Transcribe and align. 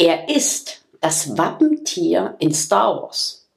Er 0.00 0.30
ist 0.30 0.80
das 1.02 1.36
Wappentier 1.36 2.34
in 2.38 2.54
Star 2.54 3.02
Wars. 3.02 3.50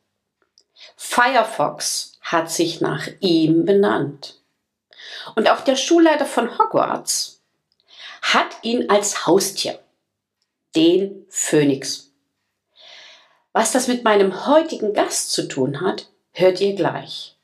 Firefox 0.98 2.18
hat 2.20 2.52
sich 2.52 2.82
nach 2.82 3.08
ihm 3.22 3.64
benannt. 3.64 4.42
Und 5.38 5.50
auch 5.50 5.62
der 5.62 5.78
Schulleiter 5.78 6.26
von 6.26 6.58
Hogwarts 6.60 7.40
hat 8.22 8.58
ihn 8.62 8.90
als 8.90 9.26
Haustier, 9.26 9.80
den 10.76 11.26
Phönix. 11.30 12.12
Was 13.54 13.72
das 13.72 13.88
mit 13.88 14.04
meinem 14.04 14.46
heutigen 14.46 14.92
Gast 14.92 15.32
zu 15.32 15.48
tun 15.48 15.80
hat, 15.80 16.10
hört 16.34 16.60
ihr 16.60 16.76
gleich. 16.76 17.38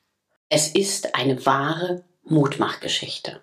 Es 0.49 0.67
ist 0.67 1.15
eine 1.15 1.45
wahre 1.45 2.03
Mutmachgeschichte. 2.23 3.39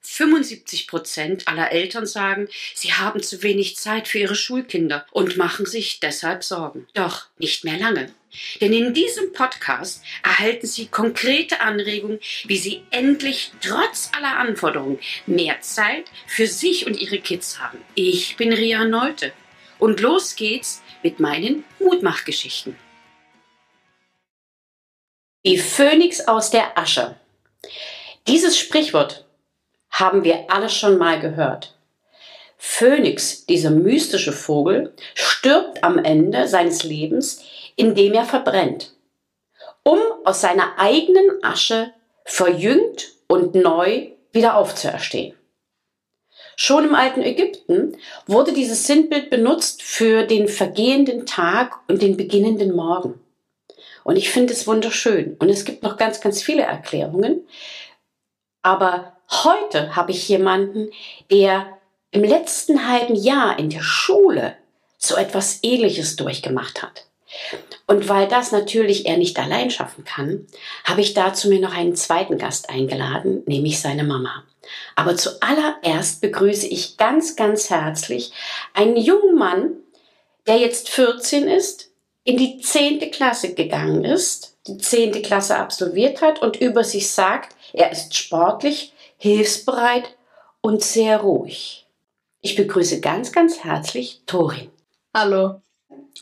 75 0.00 0.86
Prozent 0.86 1.48
aller 1.48 1.72
Eltern 1.72 2.06
sagen, 2.06 2.48
sie 2.74 2.92
haben 2.92 3.22
zu 3.22 3.42
wenig 3.42 3.76
Zeit 3.76 4.08
für 4.08 4.18
ihre 4.18 4.34
Schulkinder 4.34 5.06
und 5.10 5.36
machen 5.36 5.66
sich 5.66 6.00
deshalb 6.00 6.44
Sorgen. 6.44 6.86
Doch 6.94 7.26
nicht 7.38 7.64
mehr 7.64 7.78
lange. 7.78 8.12
Denn 8.60 8.72
in 8.72 8.94
diesem 8.94 9.32
Podcast 9.32 10.02
erhalten 10.22 10.66
Sie 10.66 10.86
konkrete 10.86 11.60
Anregungen, 11.60 12.20
wie 12.44 12.58
Sie 12.58 12.82
endlich 12.90 13.52
trotz 13.62 14.10
aller 14.14 14.36
Anforderungen 14.38 14.98
mehr 15.26 15.60
Zeit 15.60 16.04
für 16.26 16.46
sich 16.46 16.86
und 16.86 17.00
Ihre 17.00 17.20
Kids 17.20 17.58
haben. 17.58 17.78
Ich 17.94 18.36
bin 18.36 18.52
Ria 18.52 18.84
Neute 18.84 19.32
und 19.78 20.00
los 20.00 20.36
geht's 20.36 20.82
mit 21.02 21.20
meinen 21.20 21.64
Mutmachgeschichten. 21.78 22.76
Die 25.46 25.58
Phönix 25.58 26.20
aus 26.28 26.50
der 26.50 26.76
Asche. 26.76 27.18
Dieses 28.26 28.58
Sprichwort 28.58 29.24
haben 29.90 30.24
wir 30.24 30.50
alle 30.50 30.68
schon 30.68 30.98
mal 30.98 31.20
gehört. 31.20 31.74
Phönix, 32.56 33.46
dieser 33.46 33.70
mystische 33.70 34.32
Vogel, 34.32 34.92
stirbt 35.14 35.84
am 35.84 35.98
Ende 35.98 36.48
seines 36.48 36.82
Lebens, 36.82 37.44
indem 37.76 38.14
er 38.14 38.24
verbrennt, 38.24 38.92
um 39.84 39.98
aus 40.24 40.40
seiner 40.40 40.78
eigenen 40.78 41.42
Asche 41.42 41.92
verjüngt 42.24 43.12
und 43.28 43.54
neu 43.54 44.08
wieder 44.32 44.56
aufzuerstehen. 44.56 45.34
Schon 46.56 46.86
im 46.86 46.94
alten 46.96 47.22
Ägypten 47.22 47.96
wurde 48.26 48.52
dieses 48.52 48.86
Sinnbild 48.88 49.30
benutzt 49.30 49.82
für 49.82 50.24
den 50.24 50.48
vergehenden 50.48 51.24
Tag 51.24 51.78
und 51.88 52.02
den 52.02 52.16
beginnenden 52.16 52.74
Morgen. 52.74 53.20
Und 54.02 54.16
ich 54.16 54.30
finde 54.30 54.52
es 54.52 54.66
wunderschön. 54.66 55.36
Und 55.38 55.50
es 55.50 55.64
gibt 55.64 55.84
noch 55.84 55.96
ganz, 55.96 56.20
ganz 56.20 56.42
viele 56.42 56.62
Erklärungen. 56.62 57.46
Aber 58.62 59.17
heute 59.30 59.96
habe 59.96 60.12
ich 60.12 60.28
jemanden, 60.28 60.90
der 61.30 61.78
im 62.10 62.24
letzten 62.24 62.88
halben 62.88 63.14
Jahr 63.14 63.58
in 63.58 63.70
der 63.70 63.82
Schule 63.82 64.56
so 64.96 65.16
etwas 65.16 65.60
Ähnliches 65.62 66.16
durchgemacht 66.16 66.82
hat. 66.82 67.06
Und 67.86 68.08
weil 68.08 68.26
das 68.26 68.52
natürlich 68.52 69.06
er 69.06 69.16
nicht 69.16 69.38
allein 69.38 69.70
schaffen 69.70 70.04
kann, 70.04 70.46
habe 70.84 71.00
ich 71.00 71.14
dazu 71.14 71.48
mir 71.48 71.60
noch 71.60 71.74
einen 71.74 71.94
zweiten 71.94 72.38
Gast 72.38 72.70
eingeladen, 72.70 73.42
nämlich 73.46 73.80
seine 73.80 74.04
Mama. 74.04 74.44
Aber 74.96 75.16
zuallererst 75.16 76.20
begrüße 76.20 76.66
ich 76.66 76.96
ganz, 76.96 77.36
ganz 77.36 77.70
herzlich 77.70 78.32
einen 78.74 78.96
jungen 78.96 79.36
Mann, 79.36 79.72
der 80.46 80.58
jetzt 80.58 80.88
14 80.88 81.48
ist, 81.48 81.90
in 82.24 82.36
die 82.36 82.60
10. 82.60 83.10
Klasse 83.10 83.54
gegangen 83.54 84.04
ist, 84.04 84.56
die 84.66 84.76
10. 84.76 85.22
Klasse 85.22 85.56
absolviert 85.56 86.20
hat 86.20 86.42
und 86.42 86.56
über 86.56 86.84
sich 86.84 87.10
sagt, 87.10 87.54
er 87.72 87.90
ist 87.90 88.14
sportlich, 88.14 88.92
hilfsbereit 89.18 90.16
und 90.60 90.82
sehr 90.82 91.18
ruhig. 91.20 91.86
Ich 92.40 92.56
begrüße 92.56 93.00
ganz, 93.00 93.32
ganz 93.32 93.64
herzlich 93.64 94.22
Torin. 94.26 94.70
Hallo. 95.12 95.60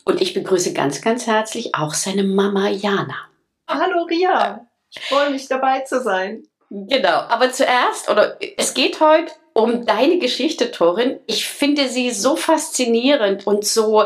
Und 0.05 0.21
ich 0.21 0.35
begrüße 0.35 0.73
ganz, 0.73 1.03
ganz 1.03 1.27
herzlich 1.27 1.75
auch 1.75 1.95
seine 1.95 2.25
Mama 2.25 2.69
Jana. 2.69 3.29
Hallo 3.69 4.05
Ria. 4.05 4.67
Ich 4.91 5.03
freue 5.03 5.31
mich 5.31 5.47
dabei 5.47 5.81
zu 5.81 6.03
sein. 6.03 6.47
Genau, 6.71 7.09
aber 7.09 7.53
zuerst, 7.53 8.09
oder 8.09 8.39
es 8.57 8.75
geht 8.75 9.01
heute 9.01 9.33
um 9.53 9.85
deine 9.85 10.19
Geschichte, 10.19 10.71
Torin. 10.71 11.21
Ich 11.27 11.47
finde 11.47 11.89
sie 11.89 12.11
so 12.11 12.35
faszinierend 12.35 13.47
und 13.47 13.65
so, 13.65 14.05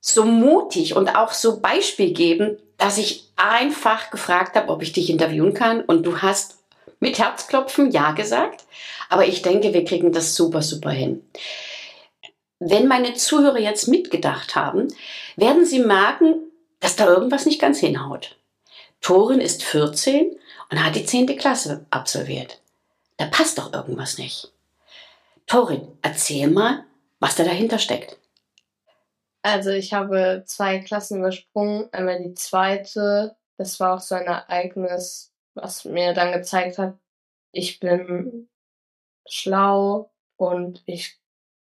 so 0.00 0.24
mutig 0.24 0.96
und 0.96 1.14
auch 1.16 1.32
so 1.32 1.60
beispielgebend, 1.60 2.60
dass 2.76 2.98
ich 2.98 3.30
einfach 3.36 4.10
gefragt 4.10 4.56
habe, 4.56 4.68
ob 4.68 4.82
ich 4.82 4.92
dich 4.92 5.10
interviewen 5.10 5.54
kann. 5.54 5.80
Und 5.80 6.04
du 6.04 6.22
hast 6.22 6.63
mit 7.04 7.18
Herzklopfen 7.18 7.90
Ja 7.90 8.12
gesagt. 8.12 8.64
Aber 9.10 9.26
ich 9.26 9.42
denke, 9.42 9.74
wir 9.74 9.84
kriegen 9.84 10.10
das 10.10 10.34
super, 10.34 10.62
super 10.62 10.90
hin. 10.90 11.22
Wenn 12.58 12.88
meine 12.88 13.12
Zuhörer 13.12 13.58
jetzt 13.58 13.88
mitgedacht 13.88 14.56
haben, 14.56 14.88
werden 15.36 15.66
sie 15.66 15.80
merken, 15.80 16.36
dass 16.80 16.96
da 16.96 17.06
irgendwas 17.06 17.44
nicht 17.44 17.60
ganz 17.60 17.78
hinhaut. 17.78 18.38
Torin 19.02 19.42
ist 19.42 19.62
14 19.64 20.34
und 20.70 20.82
hat 20.82 20.96
die 20.96 21.04
10. 21.04 21.26
Klasse 21.36 21.84
absolviert. 21.90 22.62
Da 23.18 23.26
passt 23.26 23.58
doch 23.58 23.74
irgendwas 23.74 24.16
nicht. 24.16 24.50
Torin, 25.46 25.86
erzähl 26.00 26.48
mal, 26.48 26.84
was 27.20 27.36
da 27.36 27.44
dahinter 27.44 27.78
steckt. 27.78 28.16
Also 29.42 29.70
ich 29.70 29.92
habe 29.92 30.44
zwei 30.46 30.78
Klassen 30.78 31.18
übersprungen. 31.18 31.92
Einmal 31.92 32.22
die 32.22 32.32
zweite. 32.32 33.36
Das 33.58 33.78
war 33.78 33.94
auch 33.94 34.00
so 34.00 34.14
ein 34.14 34.24
Ereignis, 34.24 35.33
was 35.54 35.84
mir 35.84 36.12
dann 36.12 36.32
gezeigt 36.32 36.78
hat, 36.78 36.98
ich 37.52 37.80
bin 37.80 38.48
schlau 39.28 40.12
und 40.36 40.82
ich 40.86 41.18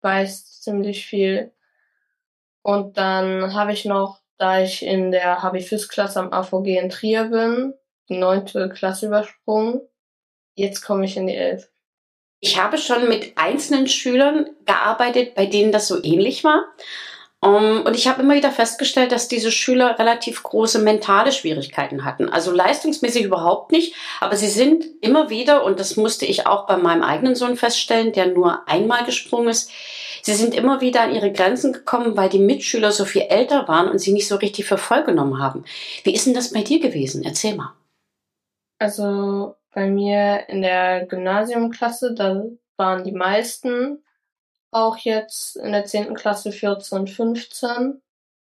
weiß 0.02 0.62
ziemlich 0.62 1.06
viel. 1.06 1.52
Und 2.62 2.98
dann 2.98 3.54
habe 3.54 3.74
ich 3.74 3.86
noch, 3.86 4.22
da 4.38 4.62
ich 4.62 4.84
in 4.84 5.12
der 5.12 5.42
Habifis-Klasse 5.42 6.20
am 6.20 6.34
AVG 6.34 6.78
in 6.78 6.90
Trier 6.90 7.26
bin, 7.26 7.74
die 8.10 8.18
neunte 8.18 8.70
Klasse 8.70 9.08
übersprungen. 9.08 9.82
Jetzt 10.56 10.82
komme 10.82 11.06
ich 11.06 11.18
in 11.18 11.28
die 11.28 11.36
elf. 11.36 11.72
Ich 12.40 12.60
habe 12.60 12.78
schon 12.78 13.08
mit 13.08 13.38
einzelnen 13.38 13.88
Schülern 13.88 14.50
gearbeitet, 14.66 15.36
bei 15.36 15.46
denen 15.46 15.72
das 15.72 15.88
so 15.88 16.04
ähnlich 16.04 16.44
war. 16.44 16.66
Um, 17.44 17.56
ähm, 17.56 17.82
und 17.86 17.96
ich 17.96 18.08
habe 18.08 18.22
immer 18.22 18.36
wieder 18.36 18.52
festgestellt, 18.52 19.12
dass 19.12 19.28
diese 19.28 19.52
Schüler 19.52 19.98
relativ 19.98 20.44
große 20.44 20.80
mentale 20.80 21.32
Schwierigkeiten 21.32 22.06
hatten. 22.06 22.30
Also 22.30 22.52
leistungsmäßig 22.52 23.26
überhaupt 23.26 23.72
nicht, 23.72 23.96
aber 24.20 24.36
sie 24.36 24.48
sind 24.48 24.86
immer 25.02 25.32
wieder, 25.32 25.64
und 25.64 25.80
das 25.80 25.98
musste 25.98 26.28
ich 26.28 26.46
auch 26.46 26.68
bei 26.68 26.78
meinem 26.78 27.02
eigenen 27.02 27.36
Sohn 27.36 27.58
feststellen, 27.58 28.14
der 28.14 28.28
nur 28.28 28.68
einmal 28.70 29.06
gesprungen 29.06 29.50
ist, 29.50 29.72
sie 30.22 30.36
sind 30.36 30.54
immer 30.54 30.82
wieder 30.82 31.02
an 31.02 31.16
ihre 31.16 31.32
Grenzen 31.32 31.74
gekommen, 31.74 32.16
weil 32.16 32.30
die 32.30 32.38
Mitschüler 32.38 32.92
so 32.92 33.06
viel 33.06 33.24
älter 33.24 33.68
waren 33.68 33.90
und 33.90 33.98
sie 33.98 34.14
nicht 34.14 34.28
so 34.28 34.36
richtig 34.36 34.66
für 34.66 34.78
voll 34.78 35.04
genommen 35.04 35.42
haben. 35.42 35.66
Wie 36.04 36.14
ist 36.14 36.28
denn 36.28 36.36
das 36.36 36.54
bei 36.54 36.62
dir 36.62 36.80
gewesen? 36.80 37.24
Erzähl 37.24 37.56
mal. 37.56 37.74
Also 38.78 39.56
bei 39.74 39.88
mir 39.88 40.48
in 40.48 40.62
der 40.62 41.08
Gymnasiumklasse, 41.08 42.14
da 42.14 42.44
waren 42.78 43.04
die 43.04 43.14
meisten 43.14 44.04
auch 44.72 44.98
jetzt 44.98 45.58
in 45.58 45.74
der 45.74 45.86
zehnten 45.86 46.16
Klasse 46.16 46.52
14, 46.52 47.08
15, 47.08 48.02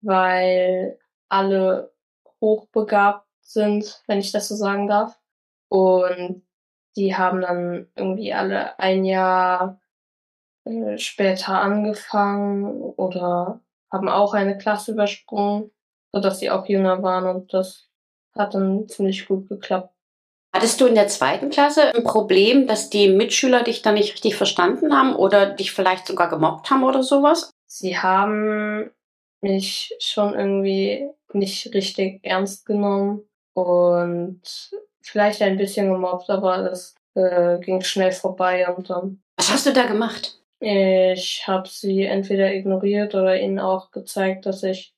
weil 0.02 1.00
alle 1.30 1.94
hochbegabt 2.42 3.28
sind, 3.42 4.04
wenn 4.08 4.20
ich 4.20 4.32
das 4.32 4.48
so 4.48 4.56
sagen 4.56 4.88
darf. 4.88 5.20
Und 5.70 6.44
die 6.96 7.16
haben 7.16 7.42
dann 7.42 7.88
irgendwie 7.96 8.34
alle 8.34 8.78
ein 8.80 9.06
Jahr 9.06 9.80
äh, 10.66 10.98
später 10.98 11.62
angefangen 11.62 12.82
oder 12.82 13.62
haben 13.92 14.10
auch 14.10 14.34
eine 14.34 14.58
Klasse 14.58 14.94
übersprungen, 14.94 15.72
sodass 16.12 16.40
sie 16.40 16.50
auch 16.52 16.68
jünger 16.68 17.04
waren 17.04 17.26
und 17.28 17.54
das 17.54 17.90
hat 18.36 18.54
dann 18.54 18.88
ziemlich 18.88 19.28
gut 19.28 19.50
geklappt. 19.50 19.94
Hattest 20.58 20.82
du 20.82 20.88
in 20.88 20.96
der 20.96 21.08
zweiten 21.08 21.52
Klasse 21.52 21.94
ein 21.94 22.04
Problem, 22.04 22.66
dass 22.66 22.90
die 22.90 23.10
Mitschüler 23.10 23.62
dich 23.62 23.84
dann 23.84 23.94
nicht 23.94 24.14
richtig 24.14 24.36
verstanden 24.36 24.92
haben 24.92 25.16
oder 25.16 25.46
dich 25.46 25.72
vielleicht 25.72 26.08
sogar 26.08 26.32
gemobbt 26.32 26.72
haben 26.72 26.84
oder 26.84 27.04
sowas? 27.04 27.52
Sie 27.68 28.00
haben 28.00 28.90
mich 29.42 29.96
schon 30.00 30.34
irgendwie 30.34 31.12
nicht 31.32 31.76
richtig 31.76 32.22
ernst 32.24 32.66
genommen 32.66 33.22
und 33.54 34.42
vielleicht 35.04 35.44
ein 35.44 35.58
bisschen 35.58 35.92
gemobbt, 35.92 36.28
aber 36.32 36.64
das 36.64 36.96
äh, 37.14 37.60
ging 37.60 37.82
schnell 37.82 38.12
vorbei 38.12 38.68
und 38.68 38.90
dann. 38.90 39.22
Was 39.36 39.54
hast 39.54 39.68
du 39.68 39.74
da 39.74 39.86
gemacht? 39.86 40.42
Ich 40.60 41.44
habe 41.46 41.70
sie 41.70 42.02
entweder 42.02 42.52
ignoriert 42.52 43.14
oder 43.14 43.40
ihnen 43.40 43.60
auch 43.60 43.92
gezeigt, 43.92 44.48
dass 44.48 44.64
ich 44.64 44.96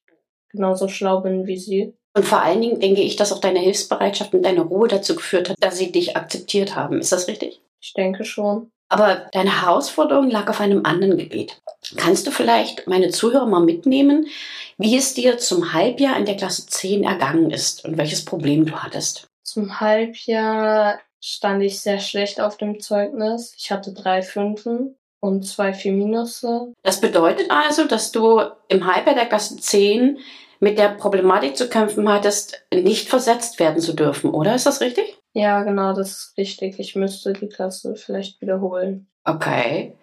genauso 0.47 0.87
schlau 0.87 1.19
bin 1.19 1.47
wie 1.47 1.57
sie. 1.57 1.98
Und 2.19 2.25
vor 2.25 2.41
allen 2.41 2.59
Dingen 2.59 2.81
denke 2.81 2.99
ich, 2.99 3.15
dass 3.15 3.31
auch 3.31 3.39
deine 3.39 3.59
Hilfsbereitschaft 3.59 4.33
und 4.33 4.43
deine 4.43 4.59
Ruhe 4.59 4.89
dazu 4.89 5.15
geführt 5.15 5.47
hat, 5.47 5.55
dass 5.61 5.77
sie 5.77 5.89
dich 5.89 6.17
akzeptiert 6.17 6.75
haben. 6.75 6.99
Ist 6.99 7.13
das 7.13 7.29
richtig? 7.29 7.61
Ich 7.79 7.93
denke 7.93 8.25
schon. 8.25 8.71
Aber 8.89 9.29
deine 9.31 9.61
Herausforderung 9.61 10.29
lag 10.29 10.49
auf 10.49 10.59
einem 10.59 10.85
anderen 10.85 11.17
Gebiet. 11.17 11.61
Kannst 11.95 12.27
du 12.27 12.31
vielleicht 12.31 12.87
meine 12.87 13.07
Zuhörer 13.07 13.45
mal 13.45 13.63
mitnehmen, 13.63 14.27
wie 14.77 14.97
es 14.97 15.13
dir 15.13 15.37
zum 15.37 15.71
Halbjahr 15.71 16.17
in 16.17 16.25
der 16.25 16.35
Klasse 16.35 16.65
10 16.67 17.05
ergangen 17.05 17.51
ist 17.51 17.85
und 17.85 17.97
welches 17.97 18.25
Problem 18.25 18.65
du 18.65 18.75
hattest? 18.75 19.29
Zum 19.43 19.79
Halbjahr 19.79 20.99
stand 21.21 21.63
ich 21.63 21.79
sehr 21.79 22.01
schlecht 22.01 22.41
auf 22.41 22.57
dem 22.57 22.81
Zeugnis. 22.81 23.55
Ich 23.57 23.71
hatte 23.71 23.93
drei 23.93 24.23
Fünfen 24.23 24.97
und 25.21 25.47
zwei 25.47 25.71
vier 25.71 25.93
Minusse. 25.93 26.73
Das 26.83 26.99
bedeutet 26.99 27.49
also, 27.49 27.85
dass 27.85 28.11
du 28.11 28.41
im 28.67 28.93
Halbjahr 28.93 29.15
der 29.15 29.27
Klasse 29.27 29.55
10 29.55 30.19
mit 30.59 30.77
der 30.77 30.89
Problematik 30.89 31.57
zu 31.57 31.69
kämpfen 31.69 32.09
hattest, 32.09 32.65
nicht 32.73 33.09
versetzt 33.09 33.59
werden 33.59 33.81
zu 33.81 33.93
dürfen, 33.93 34.31
oder? 34.31 34.55
Ist 34.55 34.65
das 34.65 34.81
richtig? 34.81 35.17
Ja, 35.33 35.63
genau, 35.63 35.93
das 35.93 36.11
ist 36.11 36.37
richtig. 36.37 36.79
Ich 36.79 36.95
müsste 36.95 37.33
die 37.33 37.49
Klasse 37.49 37.95
vielleicht 37.95 38.41
wiederholen. 38.41 39.08
Okay. 39.23 39.95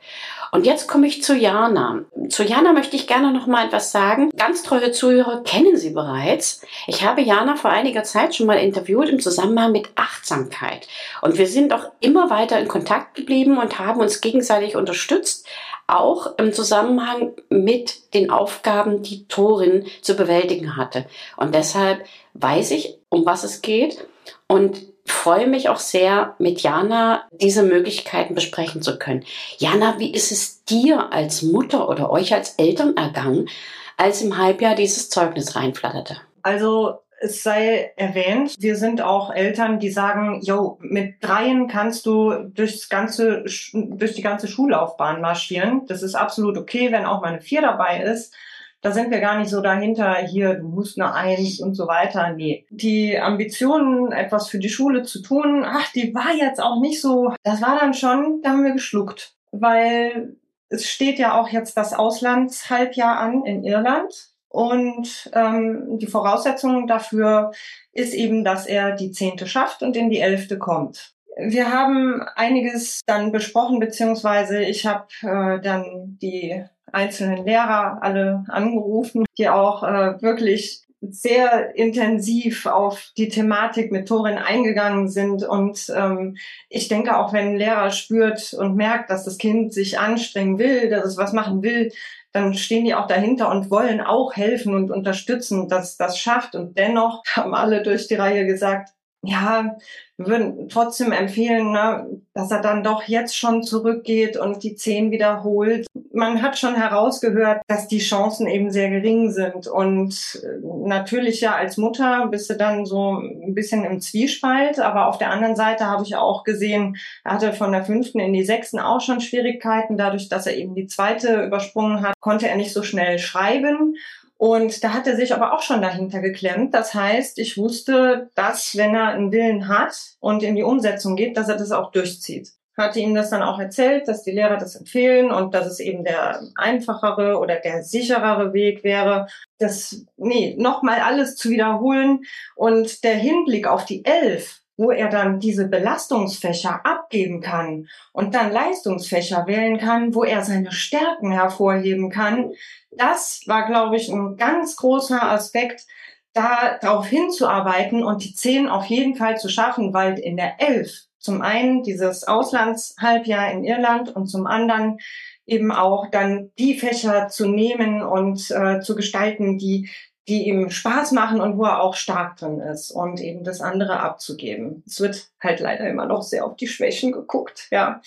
Und 0.52 0.64
jetzt 0.64 0.86
komme 0.86 1.06
ich 1.06 1.22
zu 1.22 1.36
Jana. 1.36 2.04
Zu 2.28 2.42
Jana 2.42 2.72
möchte 2.72 2.96
ich 2.96 3.06
gerne 3.06 3.32
noch 3.32 3.46
mal 3.46 3.66
etwas 3.66 3.92
sagen. 3.92 4.30
Ganz 4.36 4.62
treue 4.62 4.92
Zuhörer 4.92 5.42
kennen 5.42 5.76
sie 5.76 5.90
bereits. 5.90 6.62
Ich 6.86 7.04
habe 7.04 7.20
Jana 7.20 7.56
vor 7.56 7.70
einiger 7.70 8.04
Zeit 8.04 8.34
schon 8.34 8.46
mal 8.46 8.58
interviewt 8.58 9.08
im 9.08 9.20
Zusammenhang 9.20 9.72
mit 9.72 9.90
Achtsamkeit. 9.96 10.86
Und 11.20 11.36
wir 11.36 11.46
sind 11.46 11.72
auch 11.72 11.90
immer 12.00 12.30
weiter 12.30 12.58
in 12.58 12.68
Kontakt 12.68 13.16
geblieben 13.16 13.58
und 13.58 13.78
haben 13.78 14.00
uns 14.00 14.20
gegenseitig 14.20 14.76
unterstützt, 14.76 15.46
auch 15.88 16.38
im 16.38 16.52
Zusammenhang 16.52 17.32
mit 17.48 18.14
den 18.14 18.30
Aufgaben, 18.30 19.02
die 19.02 19.26
Torin 19.28 19.86
zu 20.02 20.14
bewältigen 20.14 20.76
hatte. 20.76 21.06
Und 21.36 21.54
deshalb 21.54 22.04
weiß 22.34 22.70
ich, 22.72 22.98
um 23.08 23.26
was 23.26 23.44
es 23.44 23.62
geht. 23.62 24.06
Und 24.48 24.80
freue 25.12 25.46
mich 25.46 25.68
auch 25.68 25.78
sehr, 25.78 26.34
mit 26.38 26.60
Jana 26.62 27.24
diese 27.30 27.62
Möglichkeiten 27.62 28.34
besprechen 28.34 28.82
zu 28.82 28.98
können. 28.98 29.24
Jana, 29.58 29.98
wie 29.98 30.12
ist 30.12 30.32
es 30.32 30.64
dir 30.64 31.12
als 31.12 31.42
Mutter 31.42 31.88
oder 31.88 32.10
euch 32.10 32.34
als 32.34 32.54
Eltern 32.54 32.96
ergangen, 32.96 33.48
als 33.96 34.22
im 34.22 34.38
Halbjahr 34.38 34.74
dieses 34.74 35.10
Zeugnis 35.10 35.56
reinflatterte? 35.56 36.16
Also 36.42 37.00
es 37.18 37.42
sei 37.42 37.92
erwähnt, 37.96 38.56
wir 38.58 38.76
sind 38.76 39.00
auch 39.00 39.32
Eltern, 39.32 39.78
die 39.78 39.90
sagen, 39.90 40.40
yo, 40.42 40.78
mit 40.80 41.16
dreien 41.22 41.66
kannst 41.66 42.04
du 42.04 42.32
durchs 42.52 42.88
ganze, 42.88 43.44
durch 43.72 44.14
die 44.14 44.22
ganze 44.22 44.48
Schullaufbahn 44.48 45.20
marschieren. 45.20 45.86
Das 45.86 46.02
ist 46.02 46.14
absolut 46.14 46.58
okay, 46.58 46.92
wenn 46.92 47.06
auch 47.06 47.22
mal 47.22 47.28
eine 47.28 47.40
Vier 47.40 47.62
dabei 47.62 48.02
ist 48.02 48.34
da 48.82 48.92
sind 48.92 49.10
wir 49.10 49.20
gar 49.20 49.38
nicht 49.38 49.50
so 49.50 49.60
dahinter, 49.60 50.14
hier, 50.16 50.54
du 50.54 50.68
musst 50.68 51.00
eine 51.00 51.12
Eins 51.12 51.60
und 51.60 51.74
so 51.74 51.86
weiter. 51.86 52.32
Nee. 52.32 52.66
Die 52.70 53.18
Ambitionen, 53.18 54.12
etwas 54.12 54.48
für 54.48 54.58
die 54.58 54.68
Schule 54.68 55.02
zu 55.02 55.22
tun, 55.22 55.64
ach, 55.66 55.90
die 55.92 56.14
war 56.14 56.34
jetzt 56.34 56.60
auch 56.60 56.80
nicht 56.80 57.00
so, 57.00 57.32
das 57.42 57.62
war 57.62 57.78
dann 57.78 57.94
schon, 57.94 58.40
da 58.42 58.50
haben 58.50 58.64
wir 58.64 58.72
geschluckt. 58.72 59.34
Weil 59.50 60.36
es 60.68 60.88
steht 60.88 61.18
ja 61.18 61.40
auch 61.40 61.48
jetzt 61.48 61.76
das 61.76 61.94
Auslandshalbjahr 61.94 63.18
an 63.18 63.44
in 63.44 63.64
Irland. 63.64 64.30
Und 64.48 65.30
ähm, 65.34 65.98
die 65.98 66.06
Voraussetzung 66.06 66.86
dafür 66.86 67.50
ist 67.92 68.14
eben, 68.14 68.44
dass 68.44 68.66
er 68.66 68.92
die 68.92 69.10
zehnte 69.10 69.46
schafft 69.46 69.82
und 69.82 69.96
in 69.96 70.08
die 70.08 70.20
elfte 70.20 70.58
kommt. 70.58 71.12
Wir 71.36 71.70
haben 71.70 72.22
einiges 72.36 73.00
dann 73.04 73.32
besprochen, 73.32 73.78
beziehungsweise 73.78 74.62
ich 74.62 74.86
habe 74.86 75.08
äh, 75.20 75.60
dann 75.60 76.16
die 76.22 76.64
einzelnen 76.92 77.44
Lehrer 77.44 77.98
alle 78.02 78.44
angerufen, 78.48 79.24
die 79.38 79.48
auch 79.48 79.82
äh, 79.82 80.20
wirklich 80.22 80.86
sehr 81.00 81.76
intensiv 81.76 82.66
auf 82.66 83.12
die 83.16 83.28
Thematik 83.28 83.92
mit 83.92 84.08
Torin 84.08 84.38
eingegangen 84.38 85.08
sind. 85.08 85.44
Und 85.44 85.92
ähm, 85.94 86.36
ich 86.68 86.88
denke, 86.88 87.16
auch 87.16 87.32
wenn 87.32 87.48
ein 87.48 87.56
Lehrer 87.56 87.90
spürt 87.90 88.54
und 88.54 88.76
merkt, 88.76 89.10
dass 89.10 89.24
das 89.24 89.38
Kind 89.38 89.72
sich 89.72 89.98
anstrengen 89.98 90.58
will, 90.58 90.88
dass 90.88 91.04
es 91.04 91.16
was 91.16 91.32
machen 91.32 91.62
will, 91.62 91.92
dann 92.32 92.54
stehen 92.54 92.84
die 92.84 92.94
auch 92.94 93.06
dahinter 93.06 93.50
und 93.50 93.70
wollen 93.70 94.00
auch 94.00 94.36
helfen 94.36 94.74
und 94.74 94.90
unterstützen, 94.90 95.68
dass 95.68 95.96
das 95.96 96.18
schafft. 96.18 96.54
Und 96.54 96.76
dennoch 96.76 97.22
haben 97.34 97.54
alle 97.54 97.82
durch 97.82 98.08
die 98.08 98.14
Reihe 98.14 98.46
gesagt, 98.46 98.90
ja, 99.22 99.76
wir 100.16 100.26
würden 100.26 100.68
trotzdem 100.68 101.12
empfehlen, 101.12 101.72
ne, 101.72 102.06
dass 102.32 102.50
er 102.50 102.60
dann 102.60 102.84
doch 102.84 103.02
jetzt 103.04 103.36
schon 103.36 103.62
zurückgeht 103.62 104.36
und 104.36 104.62
die 104.62 104.76
zehn 104.76 105.10
wiederholt. 105.10 105.86
Man 106.16 106.40
hat 106.40 106.58
schon 106.58 106.76
herausgehört, 106.76 107.60
dass 107.66 107.88
die 107.88 107.98
Chancen 107.98 108.46
eben 108.46 108.70
sehr 108.70 108.88
gering 108.88 109.30
sind. 109.32 109.66
Und 109.66 110.40
äh, 110.42 110.88
natürlich 110.88 111.42
ja 111.42 111.54
als 111.54 111.76
Mutter 111.76 112.28
bist 112.28 112.48
du 112.48 112.54
dann 112.54 112.86
so 112.86 113.18
ein 113.18 113.54
bisschen 113.54 113.84
im 113.84 114.00
Zwiespalt. 114.00 114.80
Aber 114.80 115.08
auf 115.08 115.18
der 115.18 115.30
anderen 115.30 115.56
Seite 115.56 115.84
habe 115.84 116.04
ich 116.04 116.16
auch 116.16 116.42
gesehen, 116.42 116.96
er 117.22 117.34
hatte 117.34 117.52
von 117.52 117.70
der 117.70 117.84
fünften 117.84 118.18
in 118.18 118.32
die 118.32 118.44
sechsten 118.44 118.78
auch 118.78 119.02
schon 119.02 119.20
Schwierigkeiten. 119.20 119.98
Dadurch, 119.98 120.30
dass 120.30 120.46
er 120.46 120.56
eben 120.56 120.74
die 120.74 120.86
zweite 120.86 121.44
übersprungen 121.44 122.00
hat, 122.00 122.14
konnte 122.20 122.48
er 122.48 122.56
nicht 122.56 122.72
so 122.72 122.82
schnell 122.82 123.18
schreiben. 123.18 123.96
Und 124.38 124.84
da 124.84 124.94
hat 124.94 125.06
er 125.06 125.16
sich 125.16 125.34
aber 125.34 125.54
auch 125.54 125.62
schon 125.62 125.82
dahinter 125.82 126.20
geklemmt. 126.20 126.74
Das 126.74 126.94
heißt, 126.94 127.38
ich 127.38 127.58
wusste, 127.58 128.30
dass 128.34 128.74
wenn 128.76 128.94
er 128.94 129.08
einen 129.08 129.32
Willen 129.32 129.68
hat 129.68 130.16
und 130.20 130.42
in 130.42 130.56
die 130.56 130.62
Umsetzung 130.62 131.16
geht, 131.16 131.36
dass 131.36 131.48
er 131.48 131.56
das 131.56 131.72
auch 131.72 131.90
durchzieht. 131.90 132.55
Hatte 132.76 133.00
ihm 133.00 133.14
das 133.14 133.30
dann 133.30 133.42
auch 133.42 133.58
erzählt, 133.58 134.06
dass 134.06 134.22
die 134.22 134.32
Lehrer 134.32 134.58
das 134.58 134.76
empfehlen 134.76 135.30
und 135.30 135.54
dass 135.54 135.66
es 135.66 135.80
eben 135.80 136.04
der 136.04 136.40
einfachere 136.56 137.38
oder 137.38 137.56
der 137.56 137.82
sicherere 137.82 138.52
Weg 138.52 138.84
wäre, 138.84 139.28
das, 139.58 140.04
nee, 140.16 140.54
nochmal 140.58 141.00
alles 141.00 141.36
zu 141.36 141.48
wiederholen. 141.48 142.20
Und 142.54 143.02
der 143.02 143.14
Hinblick 143.14 143.66
auf 143.66 143.86
die 143.86 144.04
Elf, 144.04 144.60
wo 144.76 144.90
er 144.90 145.08
dann 145.08 145.40
diese 145.40 145.68
Belastungsfächer 145.68 146.84
abgeben 146.84 147.40
kann 147.40 147.88
und 148.12 148.34
dann 148.34 148.52
Leistungsfächer 148.52 149.46
wählen 149.46 149.78
kann, 149.78 150.14
wo 150.14 150.24
er 150.24 150.42
seine 150.42 150.72
Stärken 150.72 151.32
hervorheben 151.32 152.10
kann. 152.10 152.52
Das 152.90 153.42
war, 153.46 153.66
glaube 153.66 153.96
ich, 153.96 154.10
ein 154.10 154.36
ganz 154.36 154.76
großer 154.76 155.22
Aspekt, 155.22 155.86
da 156.34 156.76
darauf 156.80 157.06
hinzuarbeiten 157.06 158.04
und 158.04 158.22
die 158.22 158.34
zehn 158.34 158.68
auf 158.68 158.84
jeden 158.86 159.16
Fall 159.16 159.38
zu 159.38 159.48
schaffen, 159.48 159.94
weil 159.94 160.18
in 160.18 160.36
der 160.36 160.60
elf 160.60 161.06
zum 161.26 161.42
einen 161.42 161.82
dieses 161.82 162.24
Auslandshalbjahr 162.24 163.50
in 163.50 163.64
Irland 163.64 164.14
und 164.14 164.28
zum 164.28 164.46
anderen 164.46 164.98
eben 165.44 165.70
auch 165.70 166.10
dann 166.10 166.50
die 166.58 166.78
Fächer 166.78 167.28
zu 167.28 167.46
nehmen 167.46 168.02
und 168.02 168.50
äh, 168.50 168.80
zu 168.80 168.94
gestalten, 168.96 169.58
die 169.58 169.90
die 170.28 170.48
ihm 170.48 170.70
Spaß 170.70 171.12
machen 171.12 171.40
und 171.40 171.56
wo 171.56 171.64
er 171.64 171.80
auch 171.80 171.94
stark 171.94 172.36
drin 172.38 172.58
ist 172.58 172.90
und 172.90 173.20
eben 173.20 173.44
das 173.44 173.60
andere 173.60 174.00
abzugeben. 174.00 174.82
Es 174.84 175.00
wird 175.00 175.28
halt 175.40 175.60
leider 175.60 175.88
immer 175.88 176.06
noch 176.06 176.22
sehr 176.22 176.44
auf 176.44 176.56
die 176.56 176.66
Schwächen 176.66 177.12
geguckt, 177.12 177.68
ja. 177.70 178.00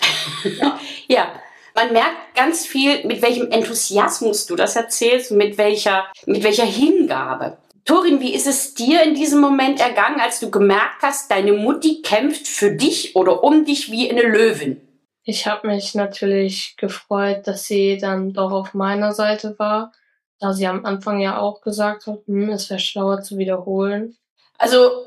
ja. 0.44 0.80
ja. 1.08 1.28
Man 1.76 1.94
merkt 1.94 2.36
ganz 2.36 2.66
viel, 2.66 3.06
mit 3.06 3.22
welchem 3.22 3.50
Enthusiasmus 3.52 4.48
du 4.48 4.58
das 4.58 4.76
erzählst, 4.76 5.32
mit 5.32 5.58
welcher, 5.58 6.08
mit 6.26 6.44
welcher 6.44 6.66
Hingabe. 6.66 7.58
Torin, 7.90 8.22
wie 8.22 8.34
ist 8.34 8.48
es 8.48 8.74
dir 8.74 9.04
in 9.04 9.16
diesem 9.16 9.42
Moment 9.42 9.80
ergangen, 9.80 10.20
als 10.20 10.40
du 10.40 10.50
gemerkt 10.50 11.02
hast, 11.02 11.30
deine 11.32 11.54
Mutti 11.54 12.02
kämpft 12.02 12.48
für 12.48 12.72
dich 12.72 13.16
oder 13.16 13.44
um 13.44 13.66
dich 13.66 13.92
wie 13.92 14.10
eine 14.10 14.22
Löwin? 14.22 14.80
Ich 15.24 15.48
habe 15.48 15.68
mich 15.68 15.96
natürlich 15.96 16.76
gefreut, 16.78 17.48
dass 17.48 17.66
sie 17.66 17.98
dann 17.98 18.34
doch 18.34 18.52
auf 18.52 18.74
meiner 18.74 19.14
Seite 19.14 19.56
war 19.60 19.92
da 20.40 20.54
sie 20.54 20.66
am 20.68 20.86
Anfang 20.86 21.20
ja 21.20 21.38
auch 21.38 21.62
gesagt 21.62 22.08
hat, 22.08 22.26
hm, 22.26 22.50
es 22.50 22.70
wäre 22.70 22.80
schlauer 22.80 23.22
zu 23.22 23.38
wiederholen. 23.38 24.18
Also 24.58 25.06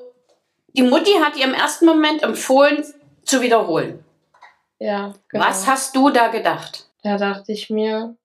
die 0.68 0.82
Mutti 0.82 1.12
hat 1.12 1.36
ihr 1.36 1.44
im 1.44 1.54
ersten 1.54 1.86
Moment 1.86 2.22
empfohlen, 2.22 2.84
zu 3.24 3.40
wiederholen. 3.40 4.04
Ja, 4.78 5.14
genau. 5.28 5.44
Was 5.44 5.66
hast 5.66 5.96
du 5.96 6.10
da 6.10 6.28
gedacht? 6.28 6.88
Da 7.02 7.16
dachte 7.16 7.52
ich 7.52 7.70
mir, 7.70 8.16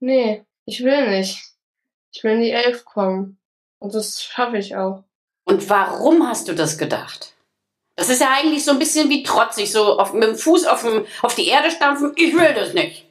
nee, 0.00 0.44
ich 0.64 0.82
will 0.82 1.10
nicht. 1.10 1.40
Ich 2.12 2.24
will 2.24 2.32
in 2.32 2.40
die 2.40 2.50
Elf 2.50 2.84
kommen. 2.84 3.38
Und 3.78 3.94
das 3.94 4.22
schaffe 4.22 4.58
ich 4.58 4.76
auch. 4.76 5.04
Und 5.44 5.68
warum 5.70 6.26
hast 6.26 6.48
du 6.48 6.54
das 6.54 6.78
gedacht? 6.78 7.32
Das 7.96 8.10
ist 8.10 8.20
ja 8.20 8.28
eigentlich 8.36 8.64
so 8.64 8.72
ein 8.72 8.78
bisschen 8.78 9.08
wie 9.08 9.22
trotzig, 9.22 9.72
so 9.72 9.98
auf, 9.98 10.12
mit 10.12 10.24
dem 10.24 10.36
Fuß 10.36 10.66
auf, 10.66 10.82
dem, 10.82 11.06
auf 11.22 11.34
die 11.34 11.48
Erde 11.48 11.70
stampfen. 11.70 12.12
Ich 12.16 12.34
will 12.34 12.52
das 12.54 12.74
nicht. 12.74 13.06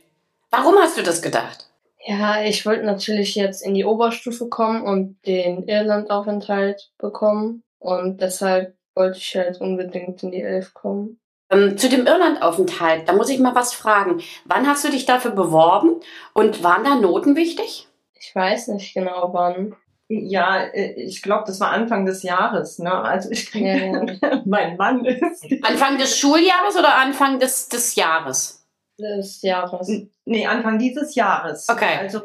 Warum 0.51 0.75
hast 0.75 0.97
du 0.97 1.01
das 1.01 1.21
gedacht? 1.21 1.69
Ja, 2.05 2.43
ich 2.43 2.65
wollte 2.65 2.85
natürlich 2.85 3.33
jetzt 3.33 3.65
in 3.65 3.73
die 3.73 3.83
Oberstufe 3.83 4.47
kommen 4.47 4.83
und 4.83 5.17
den 5.25 5.67
Irlandaufenthalt 5.67 6.91
bekommen. 6.99 7.63
Und 7.79 8.21
deshalb 8.21 8.75
wollte 8.93 9.17
ich 9.17 9.35
halt 9.35 9.59
unbedingt 9.59 10.21
in 10.21 10.31
die 10.31 10.41
Elf 10.41 10.73
kommen. 10.73 11.19
Ähm, 11.49 11.77
zu 11.77 11.89
dem 11.89 12.05
Irlandaufenthalt, 12.05 13.07
da 13.07 13.13
muss 13.13 13.29
ich 13.29 13.39
mal 13.39 13.55
was 13.55 13.73
fragen. 13.73 14.21
Wann 14.45 14.67
hast 14.67 14.83
du 14.83 14.89
dich 14.89 15.05
dafür 15.05 15.31
beworben 15.31 15.99
und 16.33 16.63
waren 16.63 16.83
da 16.83 16.95
Noten 16.95 17.35
wichtig? 17.35 17.87
Ich 18.13 18.35
weiß 18.35 18.67
nicht 18.69 18.93
genau 18.93 19.29
wann. 19.33 19.75
Ja, 20.07 20.63
äh, 20.63 20.93
ich 20.93 21.21
glaube, 21.21 21.43
das 21.47 21.59
war 21.59 21.71
Anfang 21.71 22.05
des 22.05 22.23
Jahres. 22.23 22.79
Ne? 22.79 22.93
Also 22.93 23.31
ich 23.31 23.51
kriege, 23.51 24.17
ja. 24.21 24.41
mein 24.45 24.77
Mann 24.77 25.03
ist. 25.05 25.45
Anfang 25.63 25.97
des 25.97 26.17
Schuljahres 26.17 26.77
oder 26.77 26.95
Anfang 26.95 27.39
des, 27.39 27.69
des 27.69 27.95
Jahres? 27.95 28.65
des 28.97 29.41
Jahres. 29.41 29.89
Nee, 30.25 30.45
Anfang 30.45 30.79
dieses 30.79 31.15
Jahres. 31.15 31.67
Okay. 31.69 31.97
Also 31.99 32.21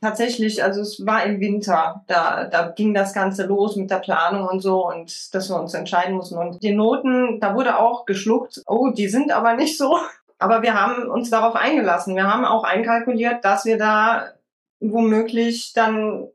tatsächlich, 0.00 0.62
also 0.62 0.80
es 0.80 1.04
war 1.06 1.24
im 1.24 1.40
Winter, 1.40 2.04
da, 2.06 2.44
da 2.44 2.68
ging 2.68 2.94
das 2.94 3.12
Ganze 3.12 3.46
los 3.46 3.76
mit 3.76 3.90
der 3.90 3.98
Planung 3.98 4.48
und 4.48 4.60
so 4.60 4.86
und 4.86 5.34
dass 5.34 5.48
wir 5.48 5.58
uns 5.58 5.74
entscheiden 5.74 6.16
mussten. 6.16 6.38
Und 6.38 6.62
die 6.62 6.74
Noten, 6.74 7.40
da 7.40 7.54
wurde 7.54 7.78
auch 7.78 8.04
geschluckt, 8.04 8.62
oh, 8.66 8.90
die 8.90 9.08
sind 9.08 9.32
aber 9.32 9.54
nicht 9.54 9.78
so. 9.78 9.96
Aber 10.38 10.62
wir 10.62 10.74
haben 10.74 11.08
uns 11.08 11.30
darauf 11.30 11.54
eingelassen. 11.54 12.14
Wir 12.14 12.30
haben 12.30 12.44
auch 12.44 12.64
einkalkuliert, 12.64 13.44
dass 13.44 13.64
wir 13.64 13.78
da 13.78 14.32
womöglich 14.80 15.72
dann 15.72 16.28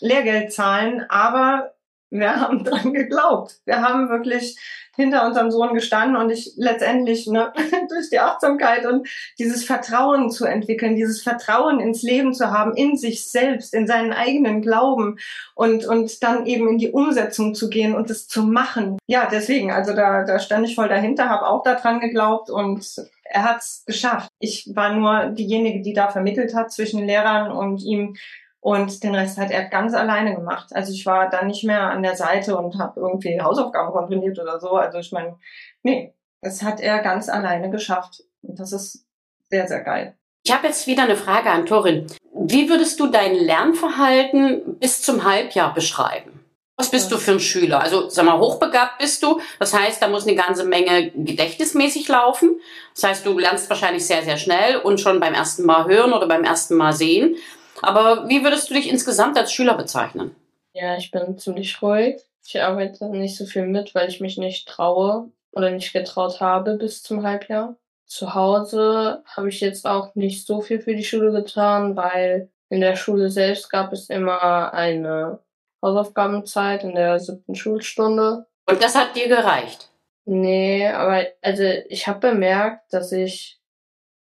Lehrgeld 0.00 0.52
zahlen, 0.52 1.04
aber 1.08 1.74
wir 2.10 2.40
haben 2.40 2.64
dran 2.64 2.92
geglaubt. 2.92 3.60
Wir 3.64 3.82
haben 3.82 4.08
wirklich 4.08 4.56
hinter 4.96 5.26
unserem 5.26 5.50
Sohn 5.50 5.74
gestanden 5.74 6.16
und 6.16 6.30
ich 6.30 6.52
letztendlich 6.56 7.26
ne, 7.26 7.52
durch 7.88 8.10
die 8.10 8.20
Achtsamkeit 8.20 8.86
und 8.86 9.08
dieses 9.38 9.64
Vertrauen 9.64 10.30
zu 10.30 10.44
entwickeln, 10.44 10.94
dieses 10.94 11.20
Vertrauen 11.20 11.80
ins 11.80 12.02
Leben 12.02 12.32
zu 12.32 12.52
haben, 12.52 12.76
in 12.76 12.96
sich 12.96 13.28
selbst, 13.28 13.74
in 13.74 13.88
seinen 13.88 14.12
eigenen 14.12 14.62
Glauben 14.62 15.18
und, 15.54 15.84
und 15.84 16.22
dann 16.22 16.46
eben 16.46 16.68
in 16.68 16.78
die 16.78 16.92
Umsetzung 16.92 17.54
zu 17.54 17.68
gehen 17.68 17.94
und 17.94 18.08
es 18.08 18.28
zu 18.28 18.44
machen. 18.44 18.98
Ja, 19.06 19.28
deswegen, 19.30 19.72
also 19.72 19.94
da, 19.94 20.22
da 20.22 20.38
stand 20.38 20.68
ich 20.68 20.76
voll 20.76 20.88
dahinter, 20.88 21.28
habe 21.28 21.48
auch 21.48 21.64
daran 21.64 21.98
geglaubt 21.98 22.48
und 22.48 22.84
er 23.24 23.42
hat 23.42 23.62
es 23.62 23.82
geschafft. 23.86 24.28
Ich 24.38 24.70
war 24.74 24.94
nur 24.94 25.34
diejenige, 25.34 25.82
die 25.82 25.92
da 25.92 26.08
vermittelt 26.08 26.54
hat 26.54 26.70
zwischen 26.70 27.04
Lehrern 27.04 27.50
und 27.50 27.82
ihm 27.82 28.14
und 28.64 29.04
den 29.04 29.14
Rest 29.14 29.36
hat 29.36 29.50
er 29.50 29.68
ganz 29.68 29.92
alleine 29.92 30.34
gemacht. 30.34 30.74
Also 30.74 30.90
ich 30.90 31.04
war 31.04 31.28
dann 31.28 31.48
nicht 31.48 31.64
mehr 31.64 31.82
an 31.82 32.02
der 32.02 32.16
Seite 32.16 32.56
und 32.56 32.78
habe 32.78 32.98
irgendwie 32.98 33.38
Hausaufgaben 33.38 33.92
kontrolliert 33.92 34.38
oder 34.38 34.58
so. 34.58 34.70
Also 34.70 35.00
ich 35.00 35.12
meine, 35.12 35.36
nee, 35.82 36.14
das 36.40 36.62
hat 36.62 36.80
er 36.80 37.00
ganz 37.00 37.28
alleine 37.28 37.68
geschafft. 37.70 38.22
Und 38.40 38.58
das 38.58 38.72
ist 38.72 39.04
sehr, 39.50 39.68
sehr 39.68 39.82
geil. 39.82 40.16
Ich 40.46 40.54
habe 40.54 40.66
jetzt 40.66 40.86
wieder 40.86 41.02
eine 41.02 41.16
Frage 41.16 41.50
an 41.50 41.66
Torin. 41.66 42.06
Wie 42.32 42.70
würdest 42.70 42.98
du 43.00 43.08
dein 43.08 43.34
Lernverhalten 43.34 44.78
bis 44.78 45.02
zum 45.02 45.24
Halbjahr 45.24 45.74
beschreiben? 45.74 46.40
Was 46.78 46.90
bist 46.90 47.12
du 47.12 47.18
für 47.18 47.32
ein 47.32 47.40
Schüler? 47.40 47.82
Also, 47.82 48.08
sag 48.08 48.24
mal, 48.24 48.38
hochbegabt 48.38 48.96
bist 48.98 49.22
du. 49.22 49.42
Das 49.58 49.74
heißt, 49.74 50.00
da 50.00 50.08
muss 50.08 50.26
eine 50.26 50.36
ganze 50.36 50.64
Menge 50.64 51.10
gedächtnismäßig 51.10 52.08
laufen. 52.08 52.58
Das 52.94 53.04
heißt, 53.04 53.26
du 53.26 53.38
lernst 53.38 53.68
wahrscheinlich 53.68 54.06
sehr, 54.06 54.22
sehr 54.22 54.38
schnell 54.38 54.78
und 54.78 55.02
schon 55.02 55.20
beim 55.20 55.34
ersten 55.34 55.66
Mal 55.66 55.84
hören 55.84 56.14
oder 56.14 56.26
beim 56.26 56.44
ersten 56.44 56.76
Mal 56.76 56.94
sehen. 56.94 57.36
Aber 57.82 58.28
wie 58.28 58.42
würdest 58.42 58.70
du 58.70 58.74
dich 58.74 58.90
insgesamt 58.90 59.36
als 59.36 59.52
Schüler 59.52 59.74
bezeichnen? 59.74 60.34
Ja, 60.72 60.96
ich 60.96 61.10
bin 61.10 61.38
ziemlich 61.38 61.80
ruhig. 61.82 62.20
Ich 62.46 62.60
arbeite 62.60 63.08
nicht 63.08 63.36
so 63.36 63.46
viel 63.46 63.66
mit, 63.66 63.94
weil 63.94 64.08
ich 64.08 64.20
mich 64.20 64.36
nicht 64.38 64.68
traue 64.68 65.30
oder 65.52 65.70
nicht 65.70 65.92
getraut 65.92 66.40
habe 66.40 66.76
bis 66.76 67.02
zum 67.02 67.22
Halbjahr. 67.22 67.76
Zu 68.06 68.34
Hause 68.34 69.22
habe 69.24 69.48
ich 69.48 69.60
jetzt 69.60 69.86
auch 69.86 70.14
nicht 70.14 70.46
so 70.46 70.60
viel 70.60 70.80
für 70.80 70.94
die 70.94 71.04
Schule 71.04 71.32
getan, 71.32 71.96
weil 71.96 72.50
in 72.68 72.80
der 72.80 72.96
Schule 72.96 73.30
selbst 73.30 73.70
gab 73.70 73.92
es 73.92 74.10
immer 74.10 74.74
eine 74.74 75.38
Hausaufgabenzeit 75.80 76.84
in 76.84 76.94
der 76.94 77.18
siebten 77.18 77.54
Schulstunde. 77.54 78.46
Und 78.66 78.82
das 78.82 78.94
hat 78.94 79.16
dir 79.16 79.28
gereicht? 79.28 79.90
Nee, 80.26 80.88
aber 80.88 81.26
also 81.40 81.62
ich 81.88 82.06
habe 82.06 82.30
bemerkt, 82.30 82.92
dass 82.92 83.12
ich 83.12 83.60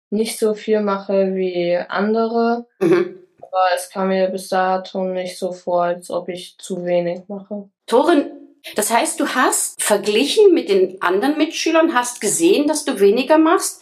nicht 0.09 0.37
so 0.37 0.53
viel 0.53 0.81
mache 0.81 1.33
wie 1.35 1.77
andere. 1.77 2.67
Mhm 2.79 3.20
aber 3.51 3.75
es 3.75 3.89
kam 3.89 4.07
mir 4.07 4.27
bis 4.29 4.49
dato 4.49 5.03
nicht 5.03 5.37
so 5.37 5.51
vor, 5.51 5.83
als 5.83 6.09
ob 6.09 6.29
ich 6.29 6.57
zu 6.57 6.85
wenig 6.85 7.27
mache. 7.27 7.69
Torin, 7.85 8.31
das 8.75 8.91
heißt, 8.91 9.19
du 9.19 9.27
hast 9.27 9.81
verglichen 9.81 10.53
mit 10.53 10.69
den 10.69 11.01
anderen 11.01 11.37
Mitschülern, 11.37 11.93
hast 11.93 12.21
gesehen, 12.21 12.67
dass 12.67 12.85
du 12.85 12.99
weniger 12.99 13.37
machst. 13.37 13.81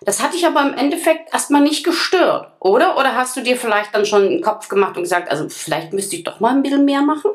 Das 0.00 0.22
hat 0.22 0.34
dich 0.34 0.46
aber 0.46 0.62
im 0.62 0.74
Endeffekt 0.74 1.32
erstmal 1.32 1.60
nicht 1.60 1.84
gestört, 1.84 2.52
oder? 2.58 2.98
Oder 2.98 3.14
hast 3.14 3.36
du 3.36 3.42
dir 3.42 3.56
vielleicht 3.56 3.94
dann 3.94 4.06
schon 4.06 4.22
einen 4.22 4.42
Kopf 4.42 4.68
gemacht 4.68 4.96
und 4.96 5.04
gesagt, 5.04 5.30
also 5.30 5.48
vielleicht 5.48 5.92
müsste 5.92 6.16
ich 6.16 6.24
doch 6.24 6.40
mal 6.40 6.54
ein 6.54 6.62
bisschen 6.62 6.84
mehr 6.84 7.02
machen? 7.02 7.30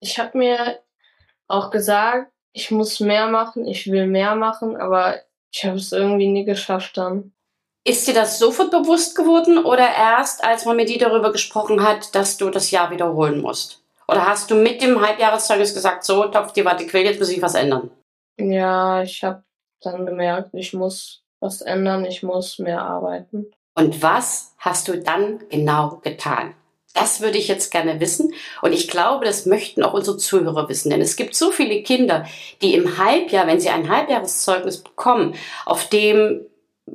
Ich 0.00 0.18
habe 0.18 0.38
mir 0.38 0.78
auch 1.48 1.70
gesagt, 1.70 2.30
ich 2.52 2.70
muss 2.70 3.00
mehr 3.00 3.28
machen, 3.28 3.66
ich 3.66 3.90
will 3.90 4.06
mehr 4.06 4.34
machen, 4.34 4.76
aber 4.76 5.20
ich 5.52 5.64
habe 5.64 5.76
es 5.76 5.92
irgendwie 5.92 6.28
nie 6.28 6.44
geschafft 6.44 6.96
dann. 6.96 7.32
Ist 7.90 8.06
dir 8.06 8.14
das 8.14 8.38
sofort 8.38 8.70
bewusst 8.70 9.16
geworden 9.16 9.58
oder 9.64 9.82
erst, 9.82 10.44
als 10.44 10.64
man 10.64 10.76
mit 10.76 10.88
dir 10.88 11.00
darüber 11.00 11.32
gesprochen 11.32 11.82
hat, 11.82 12.14
dass 12.14 12.36
du 12.36 12.48
das 12.48 12.70
Jahr 12.70 12.92
wiederholen 12.92 13.40
musst? 13.40 13.82
Oder 14.06 14.28
hast 14.28 14.48
du 14.48 14.54
mit 14.54 14.80
dem 14.80 15.04
Halbjahreszeugnis 15.04 15.74
gesagt, 15.74 16.04
so, 16.04 16.26
Topf 16.26 16.52
die 16.52 16.64
Warte 16.64 16.86
quält, 16.86 17.06
jetzt 17.06 17.18
muss 17.18 17.30
ich 17.30 17.42
was 17.42 17.56
ändern? 17.56 17.90
Ja, 18.38 19.02
ich 19.02 19.24
habe 19.24 19.42
dann 19.80 20.06
gemerkt, 20.06 20.50
ich 20.52 20.72
muss 20.72 21.24
was 21.40 21.62
ändern, 21.62 22.04
ich 22.04 22.22
muss 22.22 22.60
mehr 22.60 22.80
arbeiten. 22.80 23.50
Und 23.74 24.00
was 24.00 24.54
hast 24.58 24.86
du 24.86 24.96
dann 24.96 25.40
genau 25.48 25.98
getan? 26.00 26.54
Das 26.94 27.20
würde 27.20 27.38
ich 27.38 27.48
jetzt 27.48 27.72
gerne 27.72 27.98
wissen. 27.98 28.32
Und 28.62 28.72
ich 28.72 28.86
glaube, 28.86 29.24
das 29.24 29.46
möchten 29.46 29.82
auch 29.82 29.94
unsere 29.94 30.16
Zuhörer 30.16 30.68
wissen. 30.68 30.90
Denn 30.90 31.00
es 31.00 31.16
gibt 31.16 31.34
so 31.34 31.50
viele 31.50 31.82
Kinder, 31.82 32.24
die 32.62 32.74
im 32.74 32.98
Halbjahr, 32.98 33.48
wenn 33.48 33.58
sie 33.58 33.70
ein 33.70 33.88
Halbjahreszeugnis 33.88 34.78
bekommen, 34.78 35.34
auf 35.66 35.88
dem 35.88 36.46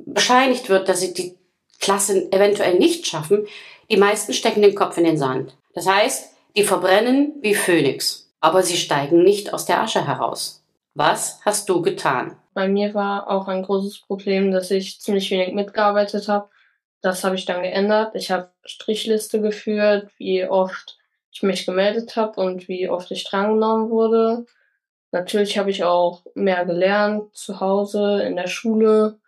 bescheinigt 0.04 0.68
wird, 0.68 0.88
dass 0.88 1.00
sie 1.00 1.14
die 1.14 1.36
Klasse 1.80 2.30
eventuell 2.32 2.78
nicht 2.78 3.06
schaffen, 3.06 3.46
die 3.90 3.96
meisten 3.96 4.32
stecken 4.32 4.62
den 4.62 4.74
Kopf 4.74 4.96
in 4.98 5.04
den 5.04 5.18
Sand. 5.18 5.56
Das 5.74 5.86
heißt, 5.86 6.32
die 6.56 6.64
verbrennen 6.64 7.34
wie 7.40 7.54
Phönix, 7.54 8.32
aber 8.40 8.62
sie 8.62 8.76
steigen 8.76 9.22
nicht 9.22 9.52
aus 9.52 9.66
der 9.66 9.80
Asche 9.80 10.06
heraus. 10.06 10.64
Was 10.94 11.40
hast 11.44 11.68
du 11.68 11.82
getan? 11.82 12.36
Bei 12.54 12.68
mir 12.68 12.94
war 12.94 13.28
auch 13.28 13.48
ein 13.48 13.62
großes 13.62 14.00
Problem, 14.00 14.50
dass 14.50 14.70
ich 14.70 15.00
ziemlich 15.00 15.30
wenig 15.30 15.52
mitgearbeitet 15.52 16.28
habe. 16.28 16.48
Das 17.02 17.22
habe 17.22 17.34
ich 17.34 17.44
dann 17.44 17.62
geändert. 17.62 18.14
Ich 18.14 18.30
habe 18.30 18.50
Strichliste 18.64 19.40
geführt, 19.40 20.10
wie 20.16 20.46
oft 20.46 20.96
ich 21.30 21.42
mich 21.42 21.66
gemeldet 21.66 22.16
habe 22.16 22.40
und 22.40 22.66
wie 22.66 22.88
oft 22.88 23.10
ich 23.10 23.24
drangenommen 23.24 23.90
wurde. 23.90 24.46
Natürlich 25.12 25.58
habe 25.58 25.70
ich 25.70 25.84
auch 25.84 26.22
mehr 26.34 26.64
gelernt, 26.64 27.36
zu 27.36 27.60
Hause, 27.60 28.22
in 28.22 28.36
der 28.36 28.48
Schule 28.48 29.18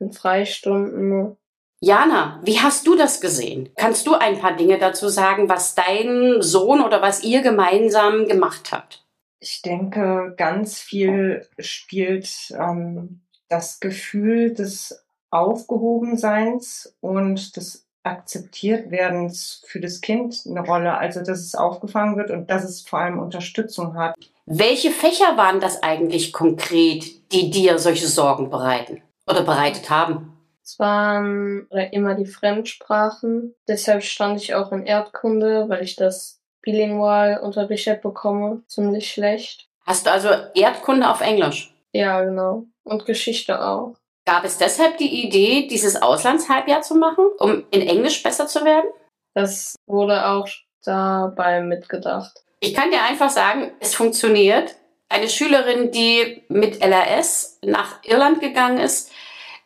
in 0.00 0.12
Freistunden. 0.12 1.36
Jana, 1.80 2.40
wie 2.42 2.58
hast 2.58 2.86
du 2.86 2.96
das 2.96 3.20
gesehen? 3.20 3.68
Kannst 3.76 4.06
du 4.06 4.14
ein 4.14 4.38
paar 4.38 4.56
Dinge 4.56 4.78
dazu 4.78 5.08
sagen, 5.08 5.48
was 5.48 5.74
dein 5.74 6.42
Sohn 6.42 6.80
oder 6.80 7.02
was 7.02 7.22
ihr 7.22 7.40
gemeinsam 7.40 8.26
gemacht 8.26 8.72
habt? 8.72 9.06
Ich 9.40 9.62
denke, 9.62 10.34
ganz 10.36 10.78
viel 10.78 11.46
spielt 11.60 12.28
ähm, 12.58 13.20
das 13.48 13.78
Gefühl 13.78 14.52
des 14.52 15.04
Aufgehobenseins 15.30 16.96
und 17.00 17.56
des 17.56 17.86
Akzeptiertwerdens 18.02 19.62
für 19.66 19.80
das 19.80 20.00
Kind 20.00 20.42
eine 20.48 20.60
Rolle. 20.60 20.96
Also, 20.96 21.20
dass 21.20 21.40
es 21.40 21.54
aufgefangen 21.54 22.16
wird 22.16 22.30
und 22.30 22.50
dass 22.50 22.64
es 22.64 22.80
vor 22.80 22.98
allem 23.00 23.18
Unterstützung 23.18 23.94
hat. 23.96 24.14
Welche 24.46 24.90
Fächer 24.90 25.36
waren 25.36 25.60
das 25.60 25.82
eigentlich 25.82 26.32
konkret, 26.32 27.04
die 27.32 27.50
dir 27.50 27.78
solche 27.78 28.08
Sorgen 28.08 28.50
bereiten? 28.50 29.02
Oder 29.28 29.42
bereitet 29.42 29.90
haben? 29.90 30.34
Es 30.62 30.78
waren 30.78 31.66
immer 31.92 32.14
die 32.14 32.26
Fremdsprachen. 32.26 33.54
Deshalb 33.66 34.02
stand 34.02 34.40
ich 34.42 34.54
auch 34.54 34.70
in 34.72 34.84
Erdkunde, 34.84 35.68
weil 35.68 35.82
ich 35.82 35.96
das 35.96 36.40
bilingual 36.60 37.40
unterrichtet 37.40 38.02
bekomme. 38.02 38.62
Ziemlich 38.66 39.10
schlecht. 39.10 39.68
Hast 39.86 40.06
du 40.06 40.10
also 40.10 40.28
Erdkunde 40.54 41.08
auf 41.08 41.22
Englisch? 41.22 41.74
Ja, 41.92 42.22
genau. 42.22 42.66
Und 42.84 43.06
Geschichte 43.06 43.64
auch. 43.64 43.96
Gab 44.26 44.44
es 44.44 44.58
deshalb 44.58 44.98
die 44.98 45.24
Idee, 45.24 45.68
dieses 45.68 46.02
Auslandshalbjahr 46.02 46.82
zu 46.82 46.96
machen, 46.96 47.24
um 47.38 47.64
in 47.70 47.80
Englisch 47.80 48.22
besser 48.22 48.46
zu 48.46 48.62
werden? 48.66 48.90
Das 49.32 49.74
wurde 49.86 50.26
auch 50.26 50.46
dabei 50.84 51.62
mitgedacht. 51.62 52.44
Ich 52.60 52.74
kann 52.74 52.90
dir 52.90 53.02
einfach 53.02 53.30
sagen, 53.30 53.72
es 53.80 53.94
funktioniert. 53.94 54.74
Eine 55.08 55.28
Schülerin, 55.28 55.90
die 55.90 56.42
mit 56.48 56.84
LRS 56.84 57.58
nach 57.62 58.02
Irland 58.04 58.40
gegangen 58.40 58.78
ist, 58.78 59.10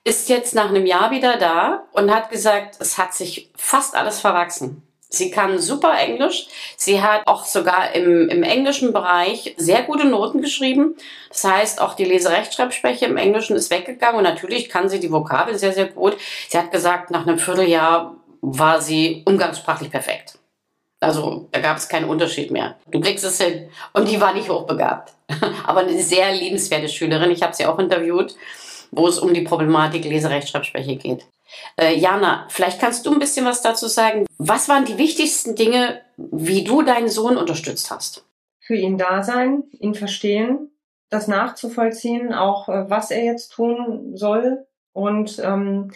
ist 0.04 0.28
jetzt 0.28 0.54
nach 0.54 0.68
einem 0.68 0.86
Jahr 0.86 1.10
wieder 1.10 1.36
da 1.36 1.84
und 1.92 2.14
hat 2.14 2.30
gesagt, 2.30 2.76
es 2.80 2.98
hat 2.98 3.14
sich 3.14 3.50
fast 3.56 3.94
alles 3.94 4.20
verwachsen. 4.20 4.82
Sie 5.08 5.30
kann 5.30 5.58
super 5.58 5.98
Englisch. 5.98 6.46
Sie 6.76 7.02
hat 7.02 7.26
auch 7.26 7.44
sogar 7.44 7.94
im, 7.94 8.30
im 8.30 8.42
englischen 8.42 8.94
Bereich 8.94 9.54
sehr 9.58 9.82
gute 9.82 10.06
Noten 10.06 10.40
geschrieben. 10.40 10.96
Das 11.28 11.44
heißt, 11.44 11.80
auch 11.82 11.94
die 11.94 12.06
Leserechtschreibschwäche 12.06 13.04
im 13.04 13.18
Englischen 13.18 13.54
ist 13.54 13.70
weggegangen 13.70 14.16
und 14.16 14.24
natürlich 14.24 14.70
kann 14.70 14.88
sie 14.88 15.00
die 15.00 15.12
Vokabel 15.12 15.58
sehr, 15.58 15.72
sehr 15.72 15.86
gut. 15.86 16.16
Sie 16.48 16.56
hat 16.56 16.72
gesagt, 16.72 17.10
nach 17.10 17.26
einem 17.26 17.38
Vierteljahr 17.38 18.16
war 18.40 18.80
sie 18.80 19.22
umgangssprachlich 19.26 19.90
perfekt. 19.90 20.38
Also 21.02 21.48
da 21.50 21.60
gab 21.60 21.76
es 21.76 21.88
keinen 21.88 22.08
Unterschied 22.08 22.50
mehr. 22.50 22.76
Du 22.90 23.00
kriegst 23.00 23.24
es 23.24 23.40
hin. 23.40 23.68
Und 23.92 24.08
die 24.08 24.20
war 24.20 24.32
nicht 24.34 24.48
hochbegabt. 24.48 25.12
Aber 25.66 25.80
eine 25.80 26.00
sehr 26.00 26.32
liebenswerte 26.34 26.88
Schülerin. 26.88 27.30
Ich 27.30 27.42
habe 27.42 27.54
sie 27.54 27.66
auch 27.66 27.78
interviewt 27.78 28.34
wo 28.92 29.08
es 29.08 29.18
um 29.18 29.34
die 29.34 29.40
Problematik 29.40 30.04
Leserechtschreibschwäche 30.04 30.96
geht. 30.96 31.26
Äh, 31.76 31.98
Jana, 31.98 32.46
vielleicht 32.48 32.80
kannst 32.80 33.04
du 33.04 33.12
ein 33.12 33.18
bisschen 33.18 33.44
was 33.44 33.62
dazu 33.62 33.88
sagen. 33.88 34.26
Was 34.38 34.68
waren 34.68 34.84
die 34.84 34.98
wichtigsten 34.98 35.56
Dinge, 35.56 36.00
wie 36.16 36.62
du 36.62 36.82
deinen 36.82 37.08
Sohn 37.08 37.36
unterstützt 37.36 37.90
hast? 37.90 38.24
Für 38.60 38.76
ihn 38.76 38.96
da 38.96 39.22
sein, 39.22 39.64
ihn 39.80 39.94
verstehen, 39.94 40.70
das 41.10 41.26
nachzuvollziehen, 41.26 42.32
auch 42.32 42.68
äh, 42.68 42.88
was 42.88 43.10
er 43.10 43.24
jetzt 43.24 43.52
tun 43.52 44.12
soll 44.14 44.66
und 44.92 45.38
ähm, 45.42 45.90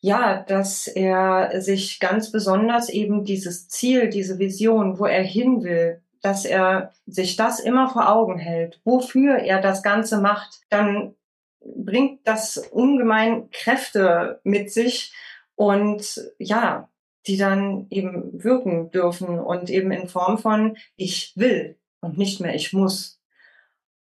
ja, 0.00 0.42
dass 0.42 0.86
er 0.86 1.60
sich 1.60 2.00
ganz 2.00 2.30
besonders 2.30 2.88
eben 2.88 3.24
dieses 3.24 3.68
Ziel, 3.68 4.08
diese 4.08 4.38
Vision, 4.38 4.98
wo 4.98 5.06
er 5.06 5.22
hin 5.22 5.62
will, 5.62 6.02
dass 6.22 6.44
er 6.44 6.92
sich 7.06 7.36
das 7.36 7.60
immer 7.60 7.88
vor 7.88 8.08
Augen 8.08 8.38
hält, 8.38 8.80
wofür 8.84 9.36
er 9.36 9.60
das 9.60 9.82
Ganze 9.82 10.20
macht, 10.20 10.60
dann 10.68 11.14
bringt 11.60 12.26
das 12.26 12.56
ungemein 12.56 13.50
Kräfte 13.50 14.40
mit 14.44 14.72
sich 14.72 15.12
und 15.54 16.20
ja, 16.38 16.88
die 17.26 17.36
dann 17.36 17.86
eben 17.90 18.42
wirken 18.42 18.90
dürfen 18.90 19.38
und 19.38 19.70
eben 19.70 19.92
in 19.92 20.08
Form 20.08 20.38
von 20.38 20.76
ich 20.96 21.32
will. 21.36 21.76
und 22.00 22.16
nicht 22.16 22.40
mehr 22.40 22.54
ich 22.54 22.72
muss. 22.72 23.17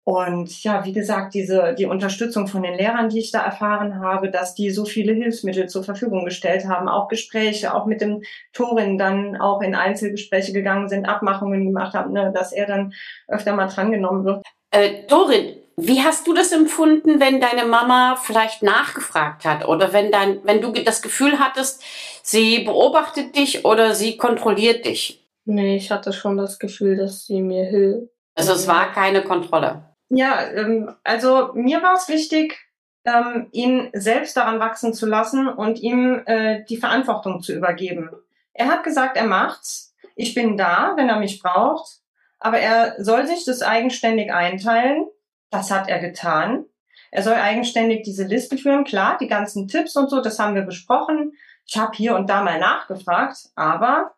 Und 0.07 0.63
ja, 0.63 0.85
wie 0.85 0.93
gesagt, 0.93 1.33
diese, 1.33 1.75
die 1.77 1.85
Unterstützung 1.85 2.47
von 2.47 2.63
den 2.63 2.75
Lehrern, 2.75 3.09
die 3.09 3.19
ich 3.19 3.31
da 3.31 3.41
erfahren 3.43 3.99
habe, 3.99 4.31
dass 4.31 4.55
die 4.55 4.69
so 4.69 4.85
viele 4.85 5.11
Hilfsmittel 5.11 5.67
zur 5.67 5.83
Verfügung 5.83 6.23
gestellt 6.23 6.65
haben, 6.65 6.87
auch 6.87 7.09
Gespräche, 7.09 7.73
auch 7.73 7.85
mit 7.85 7.99
dem 7.99 8.23
Torin 8.53 8.97
dann 8.97 9.35
auch 9.35 9.61
in 9.61 9.75
Einzelgespräche 9.75 10.53
gegangen 10.53 10.87
sind, 10.87 11.09
Abmachungen 11.09 11.65
gemacht 11.65 11.93
haben, 11.93 12.13
ne, 12.13 12.31
dass 12.33 12.53
er 12.53 12.67
dann 12.67 12.93
öfter 13.27 13.53
mal 13.53 13.67
drangenommen 13.67 14.23
wird. 14.23 14.45
Äh, 14.71 15.05
Torin, 15.07 15.57
wie 15.75 16.01
hast 16.01 16.25
du 16.25 16.33
das 16.33 16.53
empfunden, 16.53 17.19
wenn 17.19 17.41
deine 17.41 17.65
Mama 17.65 18.15
vielleicht 18.15 18.63
nachgefragt 18.63 19.43
hat 19.43 19.67
oder 19.67 19.91
wenn 19.91 20.09
dein, 20.09 20.39
wenn 20.45 20.61
du 20.61 20.71
das 20.71 21.01
Gefühl 21.01 21.37
hattest, 21.37 21.83
sie 22.23 22.59
beobachtet 22.59 23.35
dich 23.35 23.65
oder 23.65 23.93
sie 23.93 24.15
kontrolliert 24.15 24.85
dich? 24.85 25.27
Nee, 25.43 25.75
ich 25.75 25.91
hatte 25.91 26.13
schon 26.13 26.37
das 26.37 26.59
Gefühl, 26.59 26.95
dass 26.95 27.25
sie 27.25 27.41
mir 27.41 27.65
hilft. 27.65 28.07
Also 28.35 28.53
es 28.53 28.67
war 28.67 28.93
keine 28.93 29.21
Kontrolle. 29.23 29.83
Ja, 30.09 30.47
ähm, 30.51 30.95
also 31.03 31.51
mir 31.53 31.81
war 31.81 31.95
es 31.95 32.07
wichtig, 32.07 32.57
ähm, 33.05 33.47
ihn 33.51 33.89
selbst 33.93 34.35
daran 34.37 34.59
wachsen 34.59 34.93
zu 34.93 35.05
lassen 35.05 35.47
und 35.47 35.79
ihm 35.79 36.21
äh, 36.25 36.63
die 36.65 36.77
Verantwortung 36.77 37.41
zu 37.41 37.53
übergeben. 37.53 38.09
Er 38.53 38.67
hat 38.67 38.83
gesagt, 38.83 39.17
er 39.17 39.27
macht's. 39.27 39.95
Ich 40.15 40.33
bin 40.33 40.57
da, 40.57 40.93
wenn 40.95 41.09
er 41.09 41.19
mich 41.19 41.41
braucht. 41.41 42.01
Aber 42.39 42.59
er 42.59 42.95
soll 43.03 43.27
sich 43.27 43.45
das 43.45 43.61
eigenständig 43.61 44.33
einteilen. 44.33 45.07
Das 45.49 45.71
hat 45.71 45.89
er 45.89 45.99
getan. 45.99 46.65
Er 47.11 47.23
soll 47.23 47.35
eigenständig 47.35 48.03
diese 48.03 48.25
Liste 48.25 48.57
führen. 48.57 48.83
Klar, 48.83 49.17
die 49.19 49.27
ganzen 49.27 49.67
Tipps 49.67 49.95
und 49.95 50.09
so, 50.09 50.21
das 50.21 50.39
haben 50.39 50.55
wir 50.55 50.63
besprochen. 50.63 51.33
Ich 51.65 51.77
habe 51.77 51.95
hier 51.95 52.15
und 52.15 52.29
da 52.29 52.43
mal 52.43 52.59
nachgefragt, 52.59 53.49
aber 53.55 54.15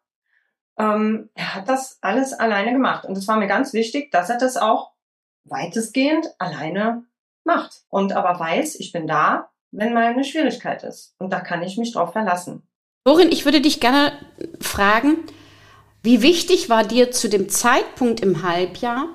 ähm, 0.78 1.30
er 1.34 1.56
hat 1.56 1.70
das 1.70 1.98
alles 2.02 2.34
alleine 2.34 2.72
gemacht. 2.72 3.06
Und 3.06 3.18
es 3.18 3.28
war 3.28 3.38
mir 3.38 3.48
ganz 3.48 3.74
wichtig, 3.74 4.12
dass 4.12 4.30
er 4.30 4.38
das 4.38 4.58
auch 4.58 4.92
weitestgehend 5.46 6.28
alleine 6.38 7.04
macht 7.44 7.84
und 7.90 8.14
aber 8.14 8.40
weiß, 8.40 8.76
ich 8.76 8.92
bin 8.92 9.08
da, 9.08 9.50
wenn 9.72 9.94
mal 9.94 10.06
eine 10.06 10.24
Schwierigkeit 10.24 10.84
ist. 10.84 11.16
Und 11.20 11.32
da 11.32 11.40
kann 11.40 11.62
ich 11.64 11.78
mich 11.78 11.94
drauf 11.94 12.12
verlassen. 12.12 12.64
Dorin, 13.06 13.32
ich 13.32 13.46
würde 13.46 13.62
dich 13.62 13.80
gerne 13.80 14.14
fragen, 14.60 15.18
wie 16.04 16.22
wichtig 16.22 16.70
war 16.70 16.86
dir 16.86 17.12
zu 17.12 17.30
dem 17.30 17.50
Zeitpunkt 17.50 18.20
im 18.22 18.44
Halbjahr, 18.44 19.08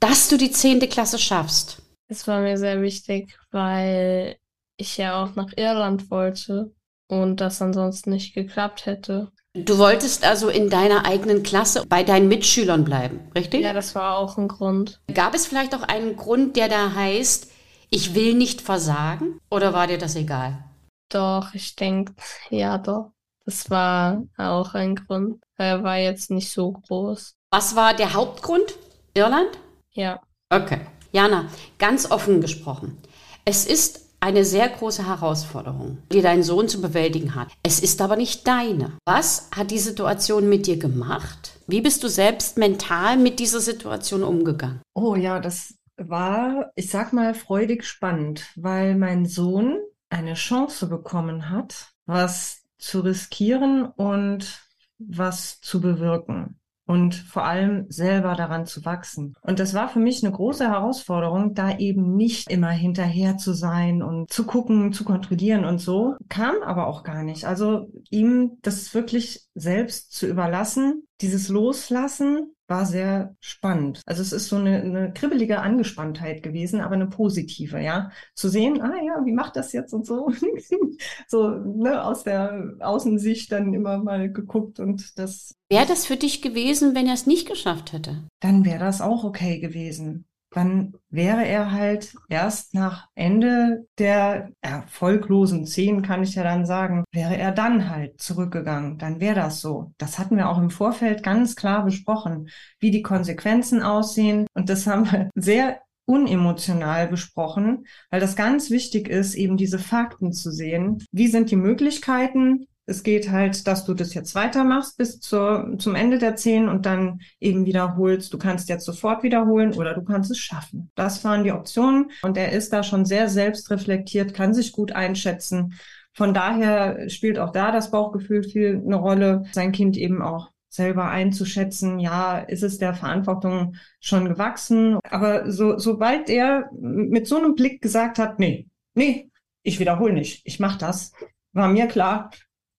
dass 0.00 0.28
du 0.28 0.36
die 0.36 0.50
zehnte 0.50 0.88
Klasse 0.88 1.18
schaffst? 1.18 1.82
Es 2.08 2.26
war 2.26 2.40
mir 2.40 2.56
sehr 2.56 2.82
wichtig, 2.82 3.36
weil 3.50 4.36
ich 4.76 4.96
ja 4.96 5.22
auch 5.22 5.34
nach 5.34 5.52
Irland 5.56 6.10
wollte 6.10 6.74
und 7.08 7.40
das 7.40 7.62
ansonsten 7.62 8.10
nicht 8.10 8.34
geklappt 8.34 8.86
hätte. 8.86 9.32
Du 9.64 9.78
wolltest 9.78 10.22
also 10.24 10.50
in 10.50 10.68
deiner 10.68 11.06
eigenen 11.06 11.42
Klasse 11.42 11.84
bei 11.88 12.02
deinen 12.02 12.28
Mitschülern 12.28 12.84
bleiben, 12.84 13.20
richtig? 13.34 13.62
Ja, 13.62 13.72
das 13.72 13.94
war 13.94 14.18
auch 14.18 14.36
ein 14.36 14.48
Grund. 14.48 15.00
Gab 15.12 15.34
es 15.34 15.46
vielleicht 15.46 15.74
auch 15.74 15.82
einen 15.82 16.16
Grund, 16.16 16.56
der 16.56 16.68
da 16.68 16.94
heißt, 16.94 17.50
ich 17.88 18.14
will 18.14 18.34
nicht 18.34 18.60
versagen? 18.60 19.40
Oder 19.50 19.72
war 19.72 19.86
dir 19.86 19.96
das 19.96 20.14
egal? 20.14 20.62
Doch, 21.08 21.54
ich 21.54 21.74
denke, 21.74 22.12
ja 22.50 22.76
doch. 22.76 23.12
Das 23.46 23.70
war 23.70 24.24
auch 24.36 24.74
ein 24.74 24.96
Grund. 24.96 25.42
Er 25.56 25.82
war 25.82 25.96
jetzt 25.96 26.30
nicht 26.30 26.52
so 26.52 26.72
groß. 26.72 27.34
Was 27.50 27.76
war 27.76 27.94
der 27.94 28.12
Hauptgrund? 28.12 28.74
Irland? 29.14 29.50
Ja. 29.92 30.20
Okay. 30.50 30.80
Jana, 31.12 31.46
ganz 31.78 32.10
offen 32.10 32.42
gesprochen. 32.42 32.98
Es 33.46 33.64
ist 33.64 34.05
eine 34.26 34.44
sehr 34.44 34.68
große 34.68 35.06
Herausforderung, 35.06 35.98
die 36.10 36.20
dein 36.20 36.42
Sohn 36.42 36.66
zu 36.66 36.80
bewältigen 36.80 37.36
hat. 37.36 37.52
Es 37.62 37.78
ist 37.78 38.02
aber 38.02 38.16
nicht 38.16 38.44
deine. 38.48 38.98
Was 39.04 39.48
hat 39.54 39.70
die 39.70 39.78
Situation 39.78 40.48
mit 40.48 40.66
dir 40.66 40.80
gemacht? 40.80 41.60
Wie 41.68 41.80
bist 41.80 42.02
du 42.02 42.08
selbst 42.08 42.58
mental 42.58 43.18
mit 43.18 43.38
dieser 43.38 43.60
Situation 43.60 44.24
umgegangen? 44.24 44.80
Oh 44.94 45.14
ja, 45.14 45.38
das 45.38 45.74
war, 45.96 46.72
ich 46.74 46.90
sag 46.90 47.12
mal, 47.12 47.34
freudig 47.34 47.84
spannend, 47.84 48.48
weil 48.56 48.96
mein 48.96 49.26
Sohn 49.26 49.78
eine 50.10 50.34
Chance 50.34 50.88
bekommen 50.88 51.48
hat, 51.50 51.92
was 52.06 52.64
zu 52.78 53.02
riskieren 53.02 53.86
und 53.86 54.60
was 54.98 55.60
zu 55.60 55.80
bewirken 55.80 56.58
und 56.86 57.14
vor 57.14 57.44
allem 57.44 57.86
selber 57.88 58.34
daran 58.34 58.64
zu 58.64 58.84
wachsen. 58.84 59.34
Und 59.42 59.58
das 59.58 59.74
war 59.74 59.88
für 59.88 59.98
mich 59.98 60.24
eine 60.24 60.32
große 60.32 60.68
Herausforderung, 60.68 61.54
da 61.54 61.76
eben 61.76 62.14
nicht 62.14 62.50
immer 62.50 62.70
hinterher 62.70 63.36
zu 63.36 63.52
sein 63.52 64.02
und 64.02 64.30
zu 64.30 64.46
gucken, 64.46 64.92
zu 64.92 65.04
kontrollieren 65.04 65.64
und 65.64 65.78
so. 65.78 66.14
Kam 66.28 66.54
aber 66.64 66.86
auch 66.86 67.02
gar 67.02 67.22
nicht. 67.22 67.44
Also 67.44 67.88
ihm 68.10 68.58
das 68.62 68.94
wirklich 68.94 69.46
selbst 69.54 70.12
zu 70.12 70.26
überlassen, 70.26 71.06
dieses 71.20 71.48
Loslassen 71.48 72.55
war 72.68 72.86
sehr 72.86 73.36
spannend. 73.40 74.02
Also 74.06 74.22
es 74.22 74.32
ist 74.32 74.48
so 74.48 74.56
eine, 74.56 74.80
eine 74.82 75.12
kribbelige 75.12 75.60
Angespanntheit 75.60 76.42
gewesen, 76.42 76.80
aber 76.80 76.94
eine 76.94 77.06
positive, 77.06 77.80
ja. 77.80 78.10
Zu 78.34 78.48
sehen, 78.48 78.80
ah 78.80 78.94
ja, 79.02 79.24
wie 79.24 79.32
macht 79.32 79.56
das 79.56 79.72
jetzt 79.72 79.92
und 79.92 80.06
so. 80.06 80.30
so, 81.28 81.50
ne, 81.50 82.04
aus 82.04 82.24
der 82.24 82.74
Außensicht 82.80 83.52
dann 83.52 83.74
immer 83.74 83.98
mal 83.98 84.32
geguckt 84.32 84.80
und 84.80 85.18
das. 85.18 85.54
Wäre 85.68 85.86
das 85.86 86.06
für 86.06 86.16
dich 86.16 86.42
gewesen, 86.42 86.94
wenn 86.94 87.06
er 87.06 87.14
es 87.14 87.26
nicht 87.26 87.48
geschafft 87.48 87.92
hätte? 87.92 88.28
Dann 88.40 88.64
wäre 88.64 88.80
das 88.80 89.00
auch 89.00 89.24
okay 89.24 89.58
gewesen 89.58 90.26
dann 90.56 90.94
wäre 91.10 91.44
er 91.44 91.70
halt 91.70 92.14
erst 92.30 92.72
nach 92.72 93.08
Ende 93.14 93.86
der 93.98 94.52
erfolglosen 94.62 95.66
zehn, 95.66 96.00
kann 96.00 96.22
ich 96.22 96.34
ja 96.34 96.44
dann 96.44 96.64
sagen, 96.64 97.04
wäre 97.12 97.36
er 97.36 97.52
dann 97.52 97.90
halt 97.90 98.22
zurückgegangen. 98.22 98.96
Dann 98.96 99.20
wäre 99.20 99.34
das 99.34 99.60
so. 99.60 99.92
Das 99.98 100.18
hatten 100.18 100.38
wir 100.38 100.48
auch 100.48 100.56
im 100.56 100.70
Vorfeld 100.70 101.22
ganz 101.22 101.56
klar 101.56 101.84
besprochen, 101.84 102.48
wie 102.80 102.90
die 102.90 103.02
Konsequenzen 103.02 103.82
aussehen. 103.82 104.46
Und 104.54 104.70
das 104.70 104.86
haben 104.86 105.04
wir 105.12 105.28
sehr 105.34 105.82
unemotional 106.06 107.08
besprochen, 107.08 107.86
weil 108.10 108.20
das 108.20 108.34
ganz 108.34 108.70
wichtig 108.70 109.08
ist, 109.08 109.34
eben 109.34 109.58
diese 109.58 109.78
Fakten 109.78 110.32
zu 110.32 110.50
sehen. 110.50 111.04
Wie 111.12 111.28
sind 111.28 111.50
die 111.50 111.56
Möglichkeiten? 111.56 112.66
Es 112.88 113.02
geht 113.02 113.30
halt, 113.30 113.66
dass 113.66 113.84
du 113.84 113.94
das 113.94 114.14
jetzt 114.14 114.36
weitermachst 114.36 114.96
bis 114.96 115.18
zur, 115.18 115.74
zum 115.78 115.96
Ende 115.96 116.18
der 116.18 116.36
zehn 116.36 116.68
und 116.68 116.86
dann 116.86 117.20
eben 117.40 117.66
wiederholst. 117.66 118.32
Du 118.32 118.38
kannst 118.38 118.68
jetzt 118.68 118.84
sofort 118.84 119.24
wiederholen 119.24 119.74
oder 119.74 119.92
du 119.92 120.04
kannst 120.04 120.30
es 120.30 120.38
schaffen. 120.38 120.90
Das 120.94 121.24
waren 121.24 121.42
die 121.42 121.50
Optionen 121.50 122.12
und 122.22 122.36
er 122.36 122.52
ist 122.52 122.72
da 122.72 122.84
schon 122.84 123.04
sehr 123.04 123.28
selbstreflektiert, 123.28 124.34
kann 124.34 124.54
sich 124.54 124.70
gut 124.70 124.92
einschätzen. 124.92 125.74
Von 126.12 126.32
daher 126.32 127.10
spielt 127.10 127.38
auch 127.38 127.50
da 127.50 127.72
das 127.72 127.90
Bauchgefühl 127.90 128.44
viel 128.44 128.80
eine 128.84 128.96
Rolle, 128.96 129.44
sein 129.52 129.72
Kind 129.72 129.96
eben 129.96 130.22
auch 130.22 130.50
selber 130.68 131.08
einzuschätzen, 131.08 131.98
ja, 131.98 132.38
ist 132.38 132.62
es 132.62 132.78
der 132.78 132.94
Verantwortung 132.94 133.76
schon 134.00 134.26
gewachsen. 134.26 134.98
Aber 135.10 135.50
so, 135.50 135.78
sobald 135.78 136.30
er 136.30 136.70
mit 136.72 137.26
so 137.26 137.36
einem 137.36 137.54
Blick 137.54 137.82
gesagt 137.82 138.18
hat, 138.18 138.38
nee, 138.38 138.68
nee, 138.94 139.30
ich 139.62 139.80
wiederhole 139.80 140.12
nicht, 140.12 140.42
ich 140.44 140.60
mache 140.60 140.78
das, 140.78 141.12
war 141.52 141.68
mir 141.68 141.86
klar, 141.86 142.30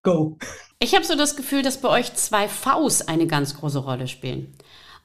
Go. 0.08 0.38
Ich 0.80 0.96
habe 0.96 1.04
so 1.04 1.16
das 1.16 1.36
Gefühl, 1.36 1.64
dass 1.64 1.82
bei 1.82 1.90
euch 1.90 2.14
zwei 2.14 2.48
Vs 2.48 3.10
eine 3.10 3.28
ganz 3.28 3.58
große 3.58 3.80
Rolle 3.80 4.08
spielen. 4.08 4.56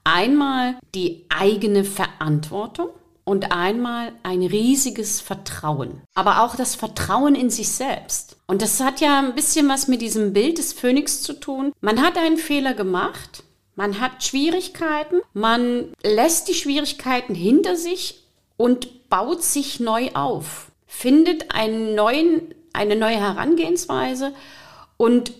Einmal 0.05 0.77
die 0.95 1.27
eigene 1.29 1.83
Verantwortung 1.83 2.91
und 3.25 3.51
einmal 3.51 4.13
ein 4.23 4.43
riesiges 4.43 5.21
Vertrauen. 5.21 6.03
Aber 6.15 6.45
auch 6.45 6.55
das 6.55 6.77
Vertrauen 6.77 7.35
in 7.35 7.51
sich 7.51 7.73
selbst. 7.73 8.37
Und 8.47 8.63
das 8.63 8.79
hat 8.79 9.01
ja 9.01 9.19
ein 9.19 9.35
bisschen 9.35 9.69
was 9.69 9.89
mit 9.89 10.03
diesem 10.03 10.33
Bild 10.33 10.59
des 10.59 10.73
Phönix 10.73 11.21
zu 11.23 11.33
tun. 11.33 11.73
Man 11.81 12.01
hat 12.01 12.17
einen 12.17 12.37
Fehler 12.37 12.75
gemacht, 12.75 13.43
man 13.75 13.99
hat 13.99 14.23
Schwierigkeiten, 14.23 15.21
man 15.35 15.93
lässt 16.05 16.47
die 16.47 16.55
Schwierigkeiten 16.55 17.35
hinter 17.35 17.75
sich 17.75 18.23
und 18.57 19.09
baut 19.09 19.43
sich 19.43 19.81
neu 19.81 20.11
auf, 20.15 20.71
findet 20.87 21.53
einen 21.53 21.97
neuen, 21.97 22.55
eine 22.73 22.95
neue 22.95 23.17
Herangehensweise 23.17 24.33
und 25.03 25.33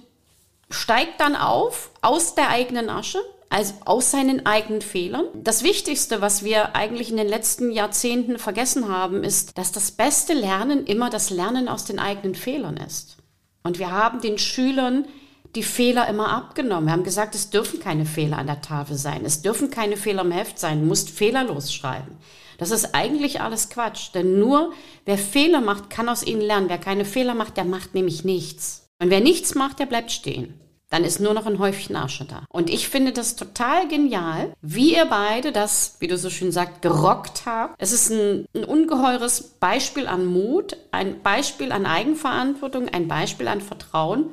steigt 0.71 1.21
dann 1.21 1.37
auf 1.37 1.93
aus 2.01 2.35
der 2.35 2.49
eigenen 2.49 2.91
Asche, 2.91 3.21
also 3.49 3.75
aus 3.85 4.11
seinen 4.11 4.45
eigenen 4.45 4.83
Fehlern. 4.83 5.27
Das 5.35 5.63
Wichtigste, 5.63 6.21
was 6.21 6.43
wir 6.43 6.75
eigentlich 6.75 7.11
in 7.11 7.17
den 7.17 7.29
letzten 7.29 7.71
Jahrzehnten 7.71 8.41
vergessen 8.41 8.89
haben, 8.89 9.23
ist, 9.23 9.57
dass 9.57 9.71
das 9.71 9.93
beste 9.93 10.33
Lernen 10.33 10.85
immer 10.85 11.11
das 11.11 11.31
Lernen 11.31 11.69
aus 11.69 11.85
den 11.85 12.01
eigenen 12.01 12.35
Fehlern 12.35 12.77
ist. 12.77 13.19
Und 13.63 13.79
wir 13.79 13.93
haben 13.93 14.21
den 14.21 14.37
Schülern 14.37 15.07
die 15.55 15.63
Fehler 15.63 16.09
immer 16.09 16.31
abgenommen. 16.31 16.87
Wir 16.87 16.93
haben 16.95 17.05
gesagt, 17.05 17.37
es 17.37 17.51
dürfen 17.51 17.79
keine 17.79 18.05
Fehler 18.05 18.39
an 18.39 18.49
der 18.49 18.63
Tafel 18.63 18.97
sein, 18.97 19.25
es 19.25 19.43
dürfen 19.43 19.71
keine 19.71 19.97
Fehler 19.97 20.23
im 20.23 20.33
Heft 20.33 20.59
sein, 20.59 20.81
du 20.81 20.87
musst 20.87 21.09
fehlerlos 21.09 21.73
schreiben. 21.73 22.17
Das 22.59 22.73
ist 22.73 22.97
eigentlich 22.97 23.41
alles 23.41 23.71
Quatsch, 23.71 24.11
denn 24.13 24.41
nur 24.41 24.73
wer 25.05 25.19
Fehler 25.19 25.61
macht, 25.61 25.89
kann 25.89 26.09
aus 26.09 26.25
ihnen 26.25 26.41
lernen. 26.41 26.69
Wer 26.69 26.79
keine 26.79 27.05
Fehler 27.05 27.35
macht, 27.35 27.57
der 27.57 27.65
macht 27.65 27.95
nämlich 27.95 28.25
nichts. 28.25 28.82
Und 29.03 29.11
wer 29.11 29.21
nichts 29.21 29.57
macht, 29.57 29.81
der 29.81 29.87
bleibt 29.87 30.13
stehen. 30.13 30.55
Dann 30.89 31.03
ist 31.03 31.19
nur 31.19 31.35
noch 31.35 31.47
ein 31.47 31.59
Häufchen 31.59 31.97
Asche 31.97 32.25
da. 32.25 32.45
Und 32.49 32.71
ich 32.71 32.89
finde 32.89 33.11
das 33.11 33.35
total 33.35 33.89
genial, 33.89 34.55
wie 34.63 34.95
ihr 34.95 35.07
beide 35.07 35.51
das, 35.51 35.97
wie 35.99 36.07
du 36.07 36.17
so 36.17 36.31
schön 36.31 36.53
sagst, 36.53 36.83
gerockt 36.83 37.43
habt. 37.45 37.75
Es 37.79 37.91
ist 37.91 38.11
ein, 38.13 38.47
ein 38.55 38.63
ungeheures 38.63 39.55
Beispiel 39.59 40.07
an 40.07 40.27
Mut, 40.27 40.77
ein 40.93 41.21
Beispiel 41.21 41.73
an 41.73 41.85
Eigenverantwortung, 41.85 42.89
ein 42.91 43.09
Beispiel 43.09 43.49
an 43.49 43.61
Vertrauen. 43.61 44.27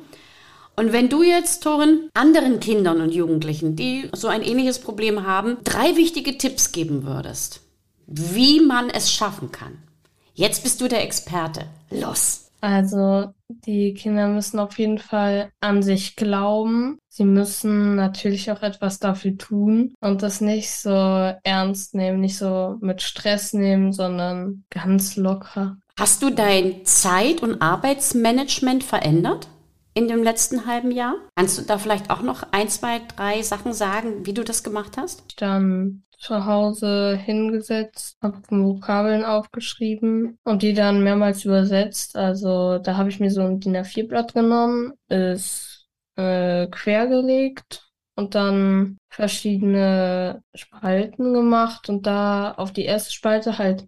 Und 0.76 0.94
wenn 0.94 1.10
du 1.10 1.24
jetzt, 1.24 1.64
Torin, 1.64 2.12
anderen 2.14 2.60
Kindern 2.60 3.02
und 3.02 3.12
Jugendlichen, 3.12 3.76
die 3.76 4.08
so 4.14 4.28
ein 4.28 4.44
ähnliches 4.44 4.78
Problem 4.78 5.26
haben, 5.26 5.58
drei 5.64 5.96
wichtige 5.96 6.38
Tipps 6.38 6.72
geben 6.72 7.06
würdest, 7.06 7.62
wie 8.06 8.60
man 8.60 8.92
es 8.92 9.12
schaffen 9.12 9.52
kann. 9.52 9.80
Jetzt 10.36 10.62
bist 10.62 10.80
du 10.80 10.88
der 10.88 11.04
Experte. 11.04 11.66
Los! 11.90 12.49
Also 12.62 13.34
die 13.48 13.94
Kinder 13.94 14.28
müssen 14.28 14.60
auf 14.60 14.78
jeden 14.78 15.00
Fall 15.00 15.52
an 15.60 15.82
sich 15.82 16.16
glauben. 16.16 17.00
Sie 17.08 17.26
müssen 17.26 17.96
natürlich 17.96 18.52
auch 18.52 18.62
etwas 18.62 19.00
dafür 19.00 19.38
tun 19.38 19.94
und 20.02 20.22
das 20.22 20.42
nicht 20.42 20.72
so 20.72 21.34
ernst 21.44 21.96
nehmen, 21.96 22.22
nicht 22.22 22.38
so 22.38 22.78
mit 22.82 23.02
Stress 23.02 23.54
nehmen, 23.54 23.92
sondern 23.92 24.64
ganz 24.70 25.16
locker. 25.16 25.78
Hast 25.98 26.22
du 26.22 26.30
dein 26.30 26.86
Zeit- 26.86 27.42
und 27.42 27.62
Arbeitsmanagement 27.62 28.84
verändert 28.84 29.50
in 30.00 30.08
dem 30.08 30.24
letzten 30.24 30.66
halben 30.66 30.92
Jahr? 30.92 31.16
Kannst 31.36 31.58
du 31.58 31.64
da 31.64 31.78
vielleicht 31.78 32.10
auch 32.10 32.22
noch 32.22 32.44
ein, 32.52 32.70
zwei, 32.70 33.02
drei 33.16 33.42
Sachen 33.42 33.74
sagen, 33.74 34.26
wie 34.26 34.34
du 34.34 34.46
das 34.46 34.64
gemacht 34.64 34.96
hast? 34.98 35.42
Dann 35.42 36.04
zu 36.18 36.46
Hause 36.46 37.18
hingesetzt, 37.22 38.18
habe 38.22 38.42
Vokabeln 38.50 39.26
aufgeschrieben 39.26 40.38
und 40.46 40.64
die 40.64 40.74
dann 40.74 41.04
mehrmals 41.04 41.44
übersetzt. 41.44 42.16
Also 42.16 42.78
da 42.78 42.96
habe 42.96 43.10
ich 43.10 43.20
mir 43.20 43.30
so 43.30 43.42
ein 43.42 43.60
DIN 43.60 43.76
A4-Blatt 43.76 44.34
genommen, 44.34 44.94
ist 45.10 45.88
äh, 46.16 46.68
quergelegt 46.68 47.90
und 48.16 48.36
dann 48.36 48.98
verschiedene 49.10 50.42
Spalten 50.54 51.34
gemacht 51.34 51.90
und 51.90 52.06
da 52.06 52.52
auf 52.52 52.72
die 52.72 52.86
erste 52.86 53.12
Spalte 53.12 53.58
halt 53.58 53.86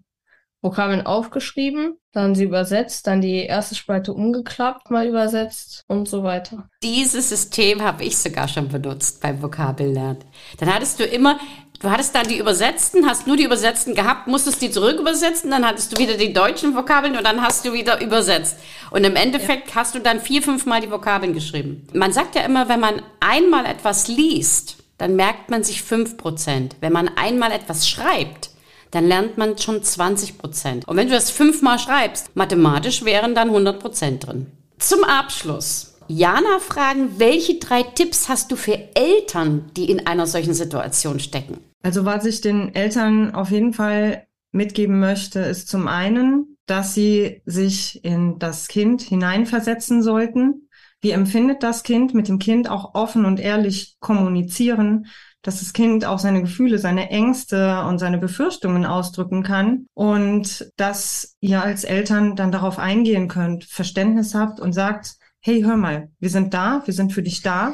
Vokabeln 0.62 1.06
aufgeschrieben, 1.06 1.98
dann 2.14 2.36
sie 2.36 2.44
übersetzt, 2.44 3.08
dann 3.08 3.20
die 3.20 3.46
erste 3.46 3.74
Spalte 3.74 4.14
umgeklappt, 4.14 4.92
mal 4.92 5.08
übersetzt 5.08 5.84
und 5.88 6.08
so 6.08 6.24
weiter. 6.24 6.70
Dieses 6.84 7.30
System 7.30 7.82
habe 7.82 8.04
ich 8.04 8.18
sogar 8.18 8.48
schon 8.48 8.70
benutzt 8.70 9.22
beim 9.22 9.42
Vokabellernen. 9.42 10.24
Dann 10.60 10.74
hattest 10.74 11.00
du 11.00 11.04
immer, 11.04 11.40
du 11.80 11.90
hattest 11.90 12.14
dann 12.14 12.28
die 12.28 12.38
Übersetzten, 12.38 13.08
hast 13.08 13.26
nur 13.26 13.38
die 13.38 13.44
Übersetzten 13.44 13.96
gehabt, 13.96 14.28
musstest 14.28 14.62
die 14.62 14.70
zurück 14.70 15.00
übersetzen, 15.00 15.50
dann 15.50 15.66
hattest 15.66 15.94
du 15.94 16.02
wieder 16.02 16.16
die 16.16 16.32
deutschen 16.32 16.76
Vokabeln 16.76 17.18
und 17.18 17.24
dann 17.24 17.42
hast 17.42 17.66
du 17.66 17.74
wieder 17.74 18.00
übersetzt. 18.00 18.60
Und 18.92 19.04
im 19.04 19.16
Endeffekt 19.16 19.70
ja. 19.70 19.76
hast 19.78 19.96
du 19.96 20.00
dann 20.00 20.20
vier, 20.20 20.44
fünf 20.44 20.68
Mal 20.68 20.82
die 20.82 20.92
Vokabeln 20.92 21.34
geschrieben. 21.34 21.88
Man 21.94 22.14
sagt 22.14 22.36
ja 22.36 22.44
immer, 22.44 22.70
wenn 22.70 22.80
man 22.80 23.02
einmal 23.20 23.66
etwas 23.66 24.08
liest, 24.08 24.78
dann 25.00 25.16
merkt 25.16 25.50
man 25.50 25.64
sich 25.64 25.82
fünf 25.82 26.18
Prozent. 26.18 26.76
Wenn 26.82 26.94
man 26.94 27.10
einmal 27.18 27.52
etwas 27.52 27.90
schreibt, 27.90 28.51
dann 28.92 29.08
lernt 29.08 29.38
man 29.38 29.58
schon 29.58 29.82
20 29.82 30.38
Prozent. 30.38 30.88
Und 30.88 30.98
wenn 30.98 31.08
du 31.08 31.14
das 31.14 31.32
fünfmal 31.32 31.80
schreibst, 31.80 32.36
mathematisch 32.36 33.04
wären 33.04 33.34
dann 33.34 33.50
100 33.50 33.80
Prozent 33.80 34.28
drin. 34.28 34.48
Zum 34.78 35.04
Abschluss. 35.04 35.96
Jana 36.08 36.60
fragen, 36.60 37.20
welche 37.20 37.56
drei 37.56 37.84
Tipps 37.84 38.28
hast 38.28 38.52
du 38.52 38.58
für 38.58 38.78
Eltern, 38.96 39.72
die 39.78 39.90
in 39.90 40.06
einer 40.08 40.28
solchen 40.28 40.54
Situation 40.54 41.20
stecken? 41.20 41.60
Also 41.84 42.06
was 42.06 42.26
ich 42.26 42.42
den 42.42 42.76
Eltern 42.76 43.34
auf 43.34 43.52
jeden 43.52 43.74
Fall 43.74 44.28
mitgeben 44.52 45.00
möchte, 45.00 45.40
ist 45.40 45.70
zum 45.70 45.88
einen, 45.88 46.58
dass 46.66 46.94
sie 46.94 47.42
sich 47.46 48.04
in 48.04 48.40
das 48.40 48.68
Kind 48.68 49.02
hineinversetzen 49.02 50.04
sollten. 50.04 50.68
Wie 51.00 51.12
empfindet 51.12 51.64
das 51.64 51.84
Kind? 51.84 52.14
Mit 52.14 52.28
dem 52.28 52.40
Kind 52.40 52.70
auch 52.70 52.94
offen 52.94 53.26
und 53.26 53.40
ehrlich 53.40 53.96
kommunizieren, 54.00 55.08
dass 55.42 55.60
das 55.60 55.74
Kind 55.74 56.06
auch 56.06 56.20
seine 56.20 56.42
Gefühle, 56.42 56.78
seine 56.78 57.10
Ängste 57.10 57.84
und 57.86 57.98
seine 57.98 58.18
Befürchtungen 58.18 58.86
ausdrücken 58.86 59.44
kann 59.44 59.88
und 59.94 60.72
dass 60.78 61.36
ihr 61.40 61.62
als 61.62 61.84
Eltern 61.84 62.36
dann 62.36 62.52
darauf 62.52 62.78
eingehen 62.80 63.28
könnt, 63.28 63.64
Verständnis 63.64 64.36
habt 64.36 64.60
und 64.60 64.74
sagt, 64.74 65.16
hey, 65.40 65.62
hör 65.64 65.78
mal, 65.78 66.10
wir 66.20 66.30
sind 66.30 66.54
da, 66.54 66.84
wir 66.86 66.94
sind 66.94 67.14
für 67.14 67.24
dich 67.24 67.42
da 67.42 67.74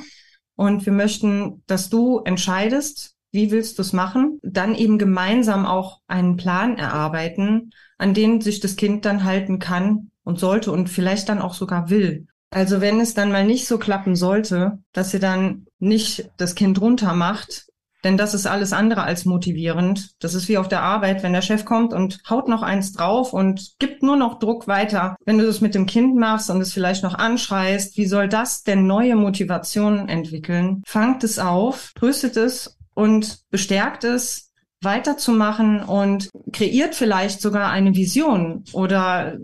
und 0.56 0.86
wir 0.86 0.94
möchten, 0.94 1.64
dass 1.68 1.90
du 1.90 2.20
entscheidest, 2.20 3.16
wie 3.32 3.52
willst 3.52 3.78
du 3.78 3.82
es 3.82 3.92
machen, 3.92 4.40
dann 4.42 4.74
eben 4.74 4.98
gemeinsam 4.98 5.66
auch 5.66 6.00
einen 6.08 6.38
Plan 6.38 6.78
erarbeiten, 6.78 7.72
an 7.98 8.14
den 8.14 8.42
sich 8.42 8.62
das 8.62 8.78
Kind 8.78 9.06
dann 9.06 9.26
halten 9.26 9.60
kann 9.60 10.12
und 10.24 10.40
sollte 10.40 10.72
und 10.72 10.90
vielleicht 10.90 11.30
dann 11.30 11.42
auch 11.42 11.54
sogar 11.54 11.90
will. 11.90 12.28
Also 12.50 12.82
wenn 12.82 13.00
es 13.00 13.14
dann 13.14 13.32
mal 13.32 13.46
nicht 13.46 13.68
so 13.68 13.78
klappen 13.78 14.16
sollte, 14.16 14.80
dass 14.94 15.14
ihr 15.14 15.20
dann 15.20 15.66
nicht 15.80 16.30
das 16.38 16.56
Kind 16.56 16.80
runter 16.80 17.14
macht, 17.14 17.68
denn 18.04 18.16
das 18.16 18.34
ist 18.34 18.46
alles 18.46 18.74
andere 18.74 19.04
als 19.04 19.26
motivierend. 19.26 20.12
Das 20.20 20.34
ist 20.34 20.48
wie 20.48 20.58
auf 20.58 20.68
der 20.68 20.82
Arbeit, 20.82 21.24
wenn 21.24 21.34
der 21.34 21.42
Chef 21.42 21.66
kommt 21.66 21.94
und 21.94 22.22
haut 22.30 22.48
noch 22.48 22.62
eins 22.62 22.94
drauf 22.94 23.34
und 23.34 23.74
gibt 23.80 24.04
nur 24.04 24.16
noch 24.16 24.40
Druck 24.40 24.68
weiter. 24.68 25.16
Wenn 25.26 25.38
du 25.38 25.46
das 25.46 25.62
mit 25.62 25.76
dem 25.76 25.88
Kind 25.88 26.16
machst 26.16 26.50
und 26.50 26.62
es 26.62 26.74
vielleicht 26.74 27.04
noch 27.04 27.16
anschreist, 27.16 27.98
wie 27.98 28.06
soll 28.06 28.30
das 28.30 28.64
denn 28.64 28.88
neue 28.88 29.16
Motivationen 29.16 30.08
entwickeln? 30.08 30.84
Fangt 30.86 31.24
es 31.24 31.40
auf, 31.40 31.92
tröstet 31.96 32.38
es 32.38 32.78
und 32.94 33.40
bestärkt 33.50 34.04
es, 34.04 34.52
weiterzumachen 34.82 35.84
und 35.84 36.30
kreiert 36.54 36.96
vielleicht 36.96 37.42
sogar 37.42 37.72
eine 37.72 37.96
Vision 37.96 38.64
oder 38.74 39.38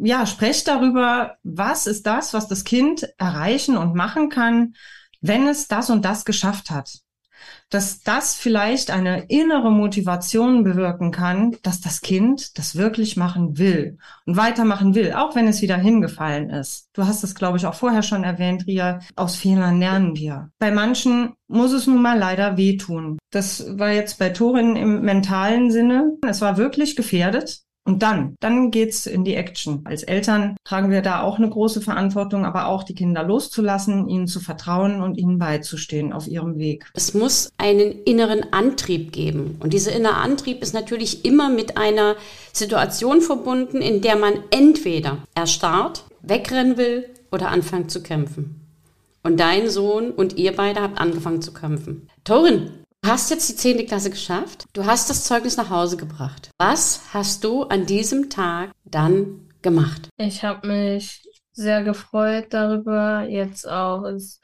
ja, 0.00 0.26
sprecht 0.26 0.68
darüber, 0.68 1.36
was 1.42 1.86
ist 1.86 2.06
das, 2.06 2.34
was 2.34 2.48
das 2.48 2.64
Kind 2.64 3.08
erreichen 3.18 3.76
und 3.76 3.94
machen 3.94 4.28
kann, 4.28 4.74
wenn 5.20 5.48
es 5.48 5.68
das 5.68 5.90
und 5.90 6.04
das 6.04 6.24
geschafft 6.24 6.70
hat. 6.70 6.98
Dass 7.70 8.02
das 8.02 8.34
vielleicht 8.34 8.90
eine 8.90 9.26
innere 9.26 9.70
Motivation 9.70 10.64
bewirken 10.64 11.12
kann, 11.12 11.56
dass 11.62 11.80
das 11.80 12.00
Kind 12.00 12.58
das 12.58 12.76
wirklich 12.76 13.16
machen 13.16 13.58
will 13.58 13.98
und 14.26 14.36
weitermachen 14.36 14.94
will, 14.94 15.12
auch 15.12 15.34
wenn 15.34 15.46
es 15.46 15.62
wieder 15.62 15.76
hingefallen 15.76 16.50
ist. 16.50 16.88
Du 16.94 17.06
hast 17.06 17.22
es, 17.22 17.34
glaube 17.34 17.58
ich, 17.58 17.66
auch 17.66 17.74
vorher 17.74 18.02
schon 18.02 18.24
erwähnt, 18.24 18.66
Ria. 18.66 19.00
Aus 19.16 19.36
Fehlern 19.36 19.78
lernen 19.78 20.16
wir. 20.16 20.50
Bei 20.58 20.70
manchen 20.70 21.34
muss 21.46 21.72
es 21.72 21.86
nun 21.86 22.02
mal 22.02 22.18
leider 22.18 22.56
wehtun. 22.56 23.18
Das 23.30 23.78
war 23.78 23.92
jetzt 23.92 24.18
bei 24.18 24.30
Torin 24.30 24.74
im 24.74 25.02
mentalen 25.02 25.70
Sinne. 25.70 26.16
Es 26.26 26.40
war 26.40 26.56
wirklich 26.56 26.96
gefährdet. 26.96 27.62
Und 27.88 28.02
dann, 28.02 28.36
dann 28.40 28.70
geht's 28.70 29.06
in 29.06 29.24
die 29.24 29.34
Action. 29.34 29.80
Als 29.84 30.02
Eltern 30.02 30.58
tragen 30.62 30.90
wir 30.90 31.00
da 31.00 31.22
auch 31.22 31.38
eine 31.38 31.48
große 31.48 31.80
Verantwortung, 31.80 32.44
aber 32.44 32.66
auch 32.66 32.82
die 32.82 32.94
Kinder 32.94 33.22
loszulassen, 33.22 34.10
ihnen 34.10 34.26
zu 34.26 34.40
vertrauen 34.40 35.00
und 35.00 35.16
ihnen 35.16 35.38
beizustehen 35.38 36.12
auf 36.12 36.28
ihrem 36.28 36.58
Weg. 36.58 36.84
Es 36.92 37.14
muss 37.14 37.48
einen 37.56 38.02
inneren 38.04 38.52
Antrieb 38.52 39.10
geben. 39.10 39.56
Und 39.60 39.72
dieser 39.72 39.96
innere 39.96 40.16
Antrieb 40.16 40.60
ist 40.60 40.74
natürlich 40.74 41.24
immer 41.24 41.48
mit 41.48 41.78
einer 41.78 42.16
Situation 42.52 43.22
verbunden, 43.22 43.80
in 43.80 44.02
der 44.02 44.16
man 44.16 44.34
entweder 44.50 45.22
erstarrt, 45.34 46.04
wegrennen 46.20 46.76
will 46.76 47.08
oder 47.32 47.48
anfangen 47.48 47.88
zu 47.88 48.02
kämpfen. 48.02 48.60
Und 49.22 49.40
dein 49.40 49.70
Sohn 49.70 50.10
und 50.10 50.36
ihr 50.36 50.54
beide 50.54 50.82
habt 50.82 51.00
angefangen 51.00 51.40
zu 51.40 51.54
kämpfen. 51.54 52.06
Torin, 52.22 52.70
hast 53.04 53.30
jetzt 53.30 53.48
die 53.48 53.56
10. 53.56 53.86
Klasse 53.86 54.10
geschafft. 54.10 54.66
Du 54.72 54.84
hast 54.84 55.10
das 55.10 55.24
Zeugnis 55.24 55.56
nach 55.56 55.70
Hause 55.70 55.96
gebracht. 55.96 56.50
Was 56.58 57.02
hast 57.12 57.44
du 57.44 57.64
an 57.64 57.86
diesem 57.86 58.30
Tag 58.30 58.72
dann 58.84 59.48
gemacht? 59.62 60.08
Ich 60.16 60.44
habe 60.44 60.68
mich 60.68 61.22
sehr 61.52 61.82
gefreut 61.82 62.46
darüber, 62.50 63.26
jetzt 63.28 63.68
auch 63.68 64.04
es 64.04 64.40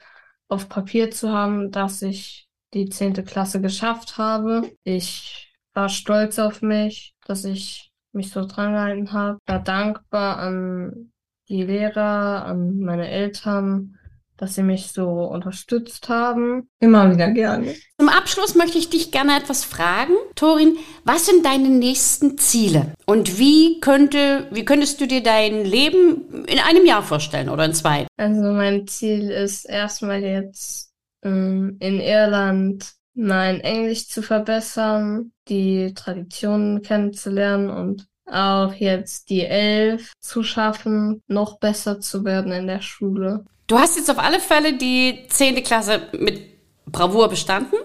auf 0.47 0.69
Papier 0.69 1.11
zu 1.11 1.29
haben, 1.29 1.71
dass 1.71 2.01
ich 2.01 2.47
die 2.73 2.89
10. 2.89 3.25
Klasse 3.25 3.61
geschafft 3.61 4.17
habe. 4.17 4.71
Ich 4.83 5.53
war 5.73 5.89
stolz 5.89 6.39
auf 6.39 6.61
mich, 6.61 7.13
dass 7.25 7.45
ich 7.45 7.91
mich 8.11 8.31
so 8.31 8.45
dran 8.45 8.73
gehalten 8.73 9.11
habe. 9.11 9.39
War 9.45 9.63
dankbar 9.63 10.37
an 10.37 11.11
die 11.49 11.63
Lehrer, 11.63 12.45
an 12.45 12.79
meine 12.79 13.07
Eltern, 13.07 13.97
dass 14.37 14.55
Sie 14.55 14.63
mich 14.63 14.87
so 14.87 15.07
unterstützt 15.07 16.09
haben. 16.09 16.69
Immer 16.79 17.11
wieder 17.11 17.31
gerne. 17.31 17.75
Zum 17.99 18.09
Abschluss 18.09 18.55
möchte 18.55 18.77
ich 18.77 18.89
dich 18.89 19.11
gerne 19.11 19.37
etwas 19.37 19.63
fragen. 19.63 20.13
Torin, 20.35 20.77
was 21.03 21.25
sind 21.25 21.45
deine 21.45 21.69
nächsten 21.69 22.37
Ziele? 22.37 22.93
Und 23.05 23.39
wie 23.39 23.79
könnte, 23.79 24.47
wie 24.51 24.65
könntest 24.65 24.99
du 24.99 25.07
dir 25.07 25.23
dein 25.23 25.63
Leben 25.65 26.45
in 26.45 26.59
einem 26.59 26.85
Jahr 26.85 27.03
vorstellen 27.03 27.49
oder 27.49 27.65
in 27.65 27.73
zwei? 27.73 28.07
Also 28.17 28.51
mein 28.51 28.87
Ziel 28.87 29.29
ist 29.29 29.65
erstmal 29.65 30.21
jetzt 30.21 30.91
ähm, 31.23 31.77
in 31.79 31.99
Irland 31.99 32.95
mein 33.15 33.61
Englisch 33.61 34.09
zu 34.09 34.21
verbessern, 34.21 35.31
die 35.47 35.93
Traditionen 35.93 36.81
kennenzulernen 36.81 37.69
und 37.69 38.07
auch 38.25 38.73
jetzt 38.73 39.29
die 39.29 39.45
Elf 39.45 40.13
zu 40.19 40.43
schaffen, 40.43 41.21
noch 41.27 41.59
besser 41.59 41.99
zu 41.99 42.25
werden 42.25 42.51
in 42.51 42.67
der 42.67 42.81
Schule. 42.81 43.45
Du 43.67 43.79
hast 43.79 43.97
jetzt 43.97 44.11
auf 44.11 44.19
alle 44.19 44.39
Fälle 44.39 44.73
die 44.73 45.25
10. 45.27 45.63
Klasse 45.63 46.01
mit 46.13 46.41
Bravour 46.85 47.29
bestanden. 47.29 47.77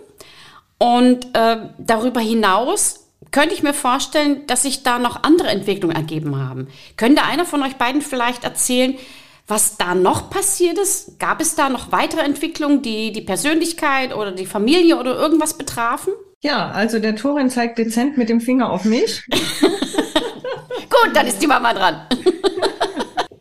Und 0.79 1.26
äh, 1.35 1.59
darüber 1.79 2.20
hinaus 2.20 3.11
könnte 3.31 3.55
ich 3.55 3.62
mir 3.62 3.74
vorstellen, 3.74 4.46
dass 4.46 4.62
sich 4.62 4.83
da 4.83 4.98
noch 4.98 5.22
andere 5.22 5.48
Entwicklungen 5.48 5.94
ergeben 5.94 6.37
haben. 6.37 6.68
Könnte 6.96 7.22
einer 7.22 7.44
von 7.44 7.62
euch 7.62 7.76
beiden 7.76 8.00
vielleicht 8.00 8.44
erzählen, 8.44 8.96
was 9.46 9.76
da 9.76 9.94
noch 9.94 10.31
passiert 10.31 10.79
ist? 10.79 11.18
Gab 11.18 11.40
es 11.40 11.55
da 11.55 11.68
noch 11.68 11.92
weitere 11.92 12.22
Entwicklungen, 12.22 12.83
die 12.83 13.12
die 13.12 13.20
Persönlichkeit 13.20 14.14
oder 14.14 14.33
die 14.33 14.46
Familie 14.46 14.96
oder 14.96 15.16
irgendwas 15.16 15.59
betrafen? 15.59 16.12
Ja, 16.42 16.70
also 16.70 16.98
der 16.98 17.16
Torin 17.16 17.50
zeigt 17.50 17.79
dezent 17.79 18.16
mit 18.16 18.29
dem 18.29 18.40
Finger 18.40 18.70
auf 18.70 18.85
mich. 18.85 19.22
Gut, 20.42 21.14
dann 21.14 21.26
ist 21.26 21.40
die 21.40 21.46
Mama 21.46 21.72
dran 21.72 22.07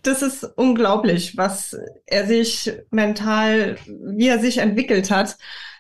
das 0.09 0.21
ist 0.21 0.43
unglaublich, 0.55 1.37
was 1.37 1.77
er 2.05 2.25
sich 2.25 2.71
mental, 2.89 3.77
wie 3.87 4.27
er 4.27 4.39
sich 4.39 4.57
entwickelt 4.57 5.11
hat. 5.11 5.37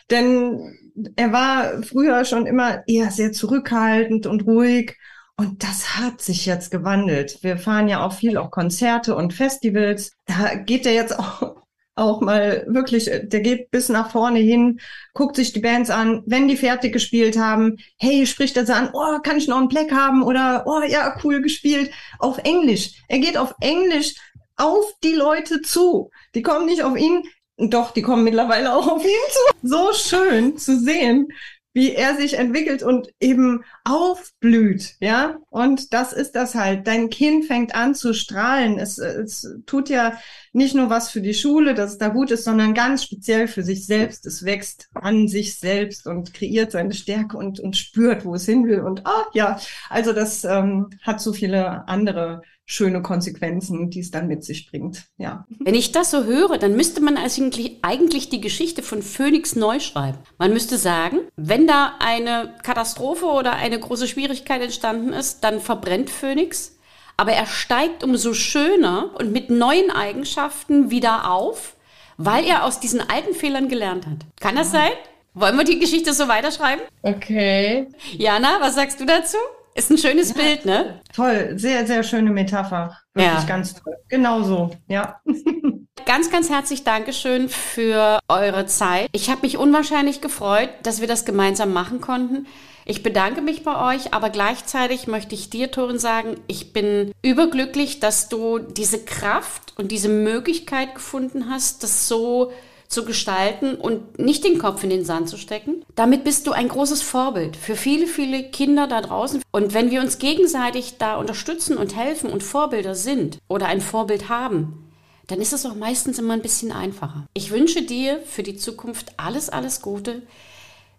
Denn 0.09 0.77
er 1.15 1.31
war 1.31 1.83
früher 1.83 2.25
schon 2.25 2.45
immer 2.45 2.83
eher 2.87 3.11
sehr 3.11 3.31
zurückhaltend 3.31 4.27
und 4.27 4.45
ruhig. 4.45 4.97
Und 5.37 5.63
das 5.63 5.97
hat 5.97 6.21
sich 6.21 6.45
jetzt 6.45 6.69
gewandelt. 6.69 7.39
Wir 7.43 7.57
fahren 7.57 7.87
ja 7.87 8.05
auch 8.05 8.13
viel 8.13 8.37
auf 8.37 8.51
Konzerte 8.51 9.15
und 9.15 9.33
Festivals. 9.33 10.11
Da 10.25 10.55
geht 10.55 10.85
er 10.85 10.93
jetzt 10.93 11.17
auch, 11.17 11.58
auch 11.99 12.21
mal 12.21 12.65
wirklich, 12.67 13.05
der 13.05 13.41
geht 13.41 13.71
bis 13.71 13.89
nach 13.89 14.11
vorne 14.11 14.39
hin, 14.39 14.79
guckt 15.13 15.35
sich 15.35 15.53
die 15.53 15.59
Bands 15.59 15.89
an. 15.89 16.23
Wenn 16.25 16.47
die 16.47 16.57
fertig 16.57 16.93
gespielt 16.93 17.37
haben, 17.37 17.77
hey, 17.97 18.25
spricht 18.25 18.57
er 18.57 18.65
so 18.65 18.73
an, 18.73 18.89
oh, 18.93 19.19
kann 19.21 19.37
ich 19.37 19.47
noch 19.47 19.57
einen 19.57 19.67
Black 19.67 19.91
haben? 19.91 20.23
Oder, 20.23 20.63
oh, 20.65 20.81
ja, 20.87 21.15
cool 21.23 21.41
gespielt. 21.41 21.91
Auf 22.19 22.39
Englisch. 22.39 23.03
Er 23.07 23.19
geht 23.19 23.37
auf 23.37 23.53
Englisch 23.61 24.15
auf 24.55 24.93
die 25.03 25.13
Leute 25.13 25.61
zu. 25.61 26.11
Die 26.35 26.41
kommen 26.41 26.65
nicht 26.65 26.83
auf 26.83 26.97
ihn, 26.97 27.23
doch, 27.57 27.91
die 27.91 28.01
kommen 28.01 28.23
mittlerweile 28.23 28.73
auch 28.73 28.87
auf 28.87 29.03
ihn 29.03 29.09
zu. 29.31 29.67
So 29.67 29.93
schön 29.93 30.57
zu 30.57 30.79
sehen, 30.79 31.27
wie 31.73 31.93
er 31.93 32.15
sich 32.15 32.33
entwickelt 32.33 32.83
und 32.83 33.09
eben 33.19 33.63
aufblüht, 33.83 34.95
ja. 34.99 35.37
Und 35.49 35.93
das 35.93 36.13
ist 36.13 36.33
das 36.33 36.55
halt. 36.55 36.87
Dein 36.87 37.09
Kind 37.09 37.45
fängt 37.45 37.75
an 37.75 37.95
zu 37.95 38.13
strahlen. 38.13 38.79
Es, 38.79 38.97
es 38.97 39.47
tut 39.65 39.89
ja 39.89 40.17
nicht 40.53 40.75
nur 40.75 40.89
was 40.89 41.09
für 41.09 41.21
die 41.21 41.33
Schule, 41.33 41.73
dass 41.73 41.91
es 41.91 41.97
da 41.97 42.09
gut 42.09 42.31
ist, 42.31 42.43
sondern 42.43 42.73
ganz 42.73 43.03
speziell 43.03 43.47
für 43.47 43.63
sich 43.63 43.85
selbst. 43.85 44.25
Es 44.25 44.43
wächst 44.45 44.89
an 44.93 45.27
sich 45.27 45.59
selbst 45.59 46.07
und 46.07 46.33
kreiert 46.33 46.71
seine 46.71 46.93
Stärke 46.93 47.37
und, 47.37 47.59
und 47.59 47.77
spürt, 47.77 48.25
wo 48.25 48.35
es 48.35 48.45
hin 48.45 48.67
will. 48.67 48.81
Und 48.81 49.05
ah, 49.05 49.25
ja, 49.33 49.59
also 49.89 50.13
das 50.13 50.43
ähm, 50.43 50.89
hat 51.01 51.21
so 51.21 51.33
viele 51.33 51.87
andere 51.87 52.41
schöne 52.71 53.01
Konsequenzen, 53.01 53.89
die 53.89 53.99
es 53.99 54.11
dann 54.11 54.27
mit 54.27 54.43
sich 54.43 54.69
bringt. 54.69 55.05
Ja. 55.17 55.47
Wenn 55.59 55.73
ich 55.73 55.91
das 55.91 56.11
so 56.11 56.25
höre, 56.25 56.59
dann 56.59 56.75
müsste 56.75 57.01
man 57.01 57.17
eigentlich, 57.17 57.79
eigentlich 57.81 58.29
die 58.29 58.41
Geschichte 58.41 58.83
von 58.83 59.01
Phoenix 59.01 59.55
neu 59.55 59.79
schreiben. 59.79 60.19
Man 60.37 60.53
müsste 60.53 60.77
sagen, 60.77 61.17
wenn 61.35 61.65
da 61.65 61.95
eine 61.97 62.53
Katastrophe 62.61 63.25
oder 63.25 63.53
eine 63.53 63.79
große 63.79 64.07
Schwierigkeit 64.07 64.61
entstanden 64.61 65.13
ist, 65.13 65.43
dann 65.43 65.59
verbrennt 65.59 66.11
Phoenix. 66.11 66.78
Aber 67.19 67.33
er 67.33 67.47
steigt 67.47 68.01
umso 68.01 68.33
schöner 68.33 69.09
und 69.19 69.33
mit 69.33 69.49
neuen 69.49 69.91
Eigenschaften 69.91 70.89
wieder 70.89 71.29
auf, 71.29 71.73
weil 72.15 72.45
er 72.45 72.63
aus 72.63 72.79
diesen 72.79 73.01
alten 73.01 73.35
Fehlern 73.35 73.67
gelernt 73.67 74.05
hat. 74.05 74.19
Kann 74.39 74.55
das 74.55 74.71
sein? 74.71 74.91
Wollen 75.33 75.57
wir 75.57 75.65
die 75.65 75.79
Geschichte 75.79 76.13
so 76.13 76.29
weiterschreiben? 76.29 76.81
Okay. 77.01 77.89
Jana, 78.13 78.61
was 78.61 78.75
sagst 78.75 79.01
du 79.01 79.05
dazu? 79.05 79.35
Ist 79.75 79.91
ein 79.91 79.97
schönes 79.97 80.29
ja, 80.29 80.35
Bild, 80.35 80.63
ne? 80.63 81.01
Toll, 81.13 81.55
sehr, 81.57 81.85
sehr 81.85 82.03
schöne 82.03 82.31
Metapher. 82.31 82.97
Wirklich 83.13 83.33
ja. 83.33 83.43
ganz 83.43 83.73
toll. 83.73 83.97
Genau 84.07 84.41
so, 84.43 84.71
ja. 84.87 85.19
Ganz, 86.05 86.31
ganz 86.31 86.49
herzlich 86.49 86.85
Dankeschön 86.85 87.49
für 87.49 88.19
eure 88.29 88.65
Zeit. 88.65 89.09
Ich 89.11 89.29
habe 89.29 89.41
mich 89.41 89.57
unwahrscheinlich 89.57 90.21
gefreut, 90.21 90.69
dass 90.81 91.01
wir 91.01 91.07
das 91.07 91.25
gemeinsam 91.25 91.73
machen 91.73 91.99
konnten. 91.99 92.47
Ich 92.89 93.03
bedanke 93.03 93.43
mich 93.43 93.63
bei 93.63 93.93
euch, 93.93 94.15
aber 94.15 94.31
gleichzeitig 94.31 95.05
möchte 95.05 95.35
ich 95.35 95.51
dir, 95.51 95.69
Torin, 95.69 95.99
sagen, 95.99 96.37
ich 96.47 96.73
bin 96.73 97.11
überglücklich, 97.21 97.99
dass 97.99 98.29
du 98.29 98.57
diese 98.57 99.05
Kraft 99.05 99.73
und 99.77 99.91
diese 99.91 100.09
Möglichkeit 100.09 100.95
gefunden 100.95 101.51
hast, 101.51 101.83
das 101.83 102.07
so 102.07 102.51
zu 102.87 103.05
gestalten 103.05 103.75
und 103.75 104.17
nicht 104.17 104.43
den 104.43 104.57
Kopf 104.57 104.83
in 104.83 104.89
den 104.89 105.05
Sand 105.05 105.29
zu 105.29 105.37
stecken. 105.37 105.85
Damit 105.93 106.23
bist 106.23 106.47
du 106.47 106.51
ein 106.51 106.67
großes 106.67 107.03
Vorbild 107.03 107.57
für 107.57 107.75
viele, 107.75 108.07
viele 108.07 108.49
Kinder 108.49 108.87
da 108.87 109.01
draußen. 109.01 109.43
Und 109.51 109.75
wenn 109.75 109.91
wir 109.91 110.01
uns 110.01 110.17
gegenseitig 110.17 110.97
da 110.97 111.17
unterstützen 111.17 111.77
und 111.77 111.95
helfen 111.95 112.31
und 112.31 112.41
Vorbilder 112.41 112.95
sind 112.95 113.37
oder 113.47 113.67
ein 113.67 113.81
Vorbild 113.81 114.29
haben, 114.29 114.89
dann 115.27 115.39
ist 115.39 115.53
es 115.53 115.67
auch 115.67 115.75
meistens 115.75 116.17
immer 116.17 116.33
ein 116.33 116.41
bisschen 116.41 116.71
einfacher. 116.71 117.27
Ich 117.35 117.51
wünsche 117.51 117.83
dir 117.83 118.19
für 118.25 118.41
die 118.41 118.57
Zukunft 118.57 119.13
alles, 119.17 119.49
alles 119.51 119.83
Gute, 119.83 120.23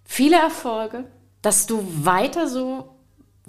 viele 0.05 0.37
Erfolge, 0.37 1.07
dass 1.43 1.67
du 1.67 1.87
weiter 2.05 2.49
so 2.49 2.97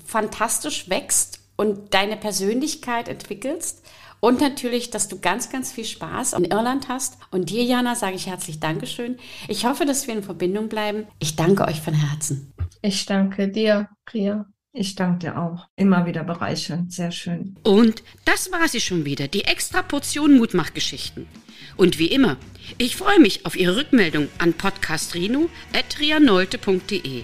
fantastisch 0.06 0.90
wächst 0.90 1.40
und 1.56 1.94
deine 1.94 2.18
Persönlichkeit 2.18 3.08
entwickelst 3.08 3.84
und 4.22 4.40
natürlich, 4.40 4.90
dass 4.92 5.10
du 5.10 5.20
ganz, 5.20 5.50
ganz 5.50 5.74
viel 5.74 5.84
Spaß 5.84 6.34
in 6.34 6.46
Irland 6.46 6.88
hast. 6.88 7.18
Und 7.32 7.50
dir, 7.50 7.64
Jana, 7.64 7.96
sage 7.96 8.16
ich 8.16 8.28
herzlich 8.28 8.60
Dankeschön. 8.60 9.18
Ich 9.48 9.66
hoffe, 9.66 9.84
dass 9.86 10.06
wir 10.08 10.14
in 10.14 10.22
Verbindung 10.24 10.70
bleiben. 10.70 11.08
Ich 11.20 11.36
danke 11.36 11.68
euch 11.68 11.82
von 11.82 11.96
Herzen. 11.96 12.54
Ich 12.84 13.08
danke 13.08 13.50
dir, 13.50 13.90
Priya. 14.06 14.46
Ich 14.74 14.96
danke 14.96 15.20
dir 15.20 15.38
auch. 15.40 15.68
Immer 15.76 16.06
wieder 16.06 16.24
bereichernd. 16.24 16.94
Sehr 16.94 17.12
schön. 17.12 17.58
Und 17.64 18.04
das 18.24 18.52
war 18.52 18.68
sie 18.68 18.80
schon 18.80 19.06
wieder, 19.06 19.28
die 19.28 19.46
extra 19.46 19.82
Portion 19.82 20.38
Mutmachgeschichten. 20.38 21.26
Und 21.76 21.98
wie 21.98 22.06
immer, 22.08 22.38
ich 22.78 22.96
freue 22.96 23.20
mich 23.20 23.48
auf 23.48 23.56
Ihre 23.56 23.76
Rückmeldung 23.76 24.28
an 24.38 24.54
podcastrino.trianolte.de. 24.54 27.24